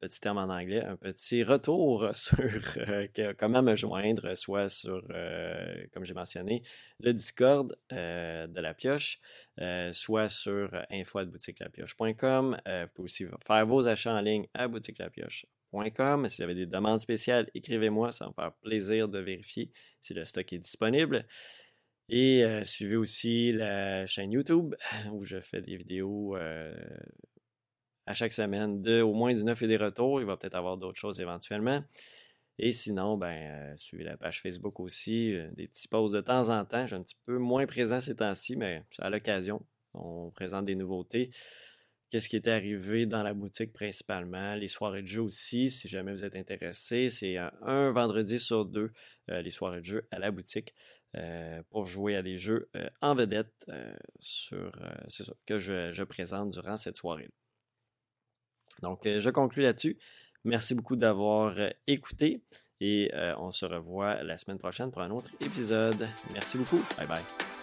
petit 0.00 0.20
terme 0.20 0.38
en 0.38 0.52
anglais, 0.52 0.82
un 0.82 0.96
petit 0.96 1.44
retour 1.44 2.10
sur 2.14 2.38
comment 3.38 3.62
me 3.62 3.76
joindre, 3.76 4.34
soit 4.34 4.70
sur, 4.70 5.06
comme 5.92 6.04
j'ai 6.04 6.14
mentionné, 6.14 6.62
le 7.00 7.12
Discord 7.12 7.76
de 7.90 8.60
la 8.60 8.72
pioche, 8.72 9.20
soit 9.92 10.30
sur 10.30 10.74
info.boutiquelapioche.com. 10.90 12.56
vous 12.66 12.92
pouvez 12.94 13.04
aussi 13.04 13.26
faire 13.46 13.66
vos 13.66 13.86
achats 13.86 14.14
en 14.14 14.22
ligne 14.22 14.46
à 14.54 14.68
boutiquelapioche.com. 14.68 16.30
Si 16.30 16.36
vous 16.38 16.42
avez 16.42 16.54
des 16.54 16.66
demandes 16.66 17.00
spéciales, 17.02 17.50
écrivez-moi, 17.54 18.10
ça 18.10 18.24
va 18.24 18.30
me 18.30 18.34
faire 18.34 18.52
plaisir 18.62 19.08
de 19.08 19.18
vérifier 19.18 19.70
si 20.00 20.14
le 20.14 20.24
stock 20.24 20.50
est 20.50 20.58
disponible. 20.58 21.26
Et 22.08 22.44
euh, 22.44 22.64
suivez 22.64 22.96
aussi 22.96 23.52
la 23.52 24.06
chaîne 24.06 24.32
YouTube 24.32 24.74
où 25.12 25.24
je 25.24 25.40
fais 25.40 25.62
des 25.62 25.76
vidéos 25.76 26.36
euh, 26.36 26.74
à 28.06 28.14
chaque 28.14 28.32
semaine 28.32 28.82
de 28.82 29.00
au 29.00 29.14
moins 29.14 29.32
du 29.32 29.44
neuf 29.44 29.62
et 29.62 29.66
des 29.66 29.76
retours. 29.76 30.20
Il 30.20 30.26
va 30.26 30.36
peut-être 30.36 30.54
avoir 30.54 30.76
d'autres 30.76 30.98
choses 30.98 31.20
éventuellement. 31.20 31.82
Et 32.58 32.72
sinon, 32.72 33.16
ben, 33.16 33.32
euh, 33.32 33.74
suivez 33.78 34.04
la 34.04 34.16
page 34.16 34.40
Facebook 34.40 34.78
aussi, 34.80 35.34
des 35.54 35.66
petits 35.66 35.88
posts 35.88 36.14
de 36.14 36.20
temps 36.20 36.50
en 36.50 36.64
temps. 36.64 36.82
Je 36.82 36.88
suis 36.88 36.96
un 36.96 37.02
petit 37.02 37.18
peu 37.24 37.38
moins 37.38 37.66
présent 37.66 38.00
ces 38.00 38.16
temps-ci, 38.16 38.56
mais 38.56 38.84
à 38.98 39.10
l'occasion. 39.10 39.64
On 39.94 40.30
présente 40.30 40.66
des 40.66 40.74
nouveautés. 40.74 41.30
Qu'est-ce 42.14 42.28
qui 42.28 42.36
est 42.36 42.46
arrivé 42.46 43.06
dans 43.06 43.24
la 43.24 43.34
boutique 43.34 43.72
principalement, 43.72 44.54
les 44.54 44.68
soirées 44.68 45.02
de 45.02 45.08
jeu 45.08 45.20
aussi, 45.20 45.72
si 45.72 45.88
jamais 45.88 46.12
vous 46.12 46.24
êtes 46.24 46.36
intéressé. 46.36 47.10
C'est 47.10 47.38
un, 47.38 47.90
vendredi 47.90 48.38
sur 48.38 48.66
deux, 48.66 48.92
les 49.26 49.50
soirées 49.50 49.80
de 49.80 49.84
jeu 49.84 50.06
à 50.12 50.20
la 50.20 50.30
boutique. 50.30 50.76
Euh, 51.16 51.60
pour 51.70 51.86
jouer 51.86 52.14
à 52.14 52.22
des 52.22 52.38
jeux 52.38 52.68
euh, 52.76 52.88
en 53.00 53.16
vedette 53.16 53.52
euh, 53.68 53.92
sur, 54.20 54.72
ça, 55.08 55.32
que 55.44 55.58
je, 55.58 56.04
présente 56.04 56.52
durant 56.52 56.76
cette 56.76 56.96
soirée. 56.96 57.28
Donc, 58.80 59.00
je 59.04 59.30
conclue 59.30 59.64
là-dessus. 59.64 59.98
Merci 60.44 60.76
beaucoup 60.76 60.94
d'avoir 60.94 61.56
écouté 61.88 62.44
et 62.80 63.10
on 63.38 63.50
se 63.50 63.66
revoit 63.66 64.22
la 64.22 64.38
semaine 64.38 64.58
prochaine 64.58 64.92
pour 64.92 65.02
un 65.02 65.10
autre 65.10 65.30
épisode. 65.40 66.06
Merci 66.32 66.58
beaucoup. 66.58 66.80
Bye 66.96 67.08
bye. 67.08 67.53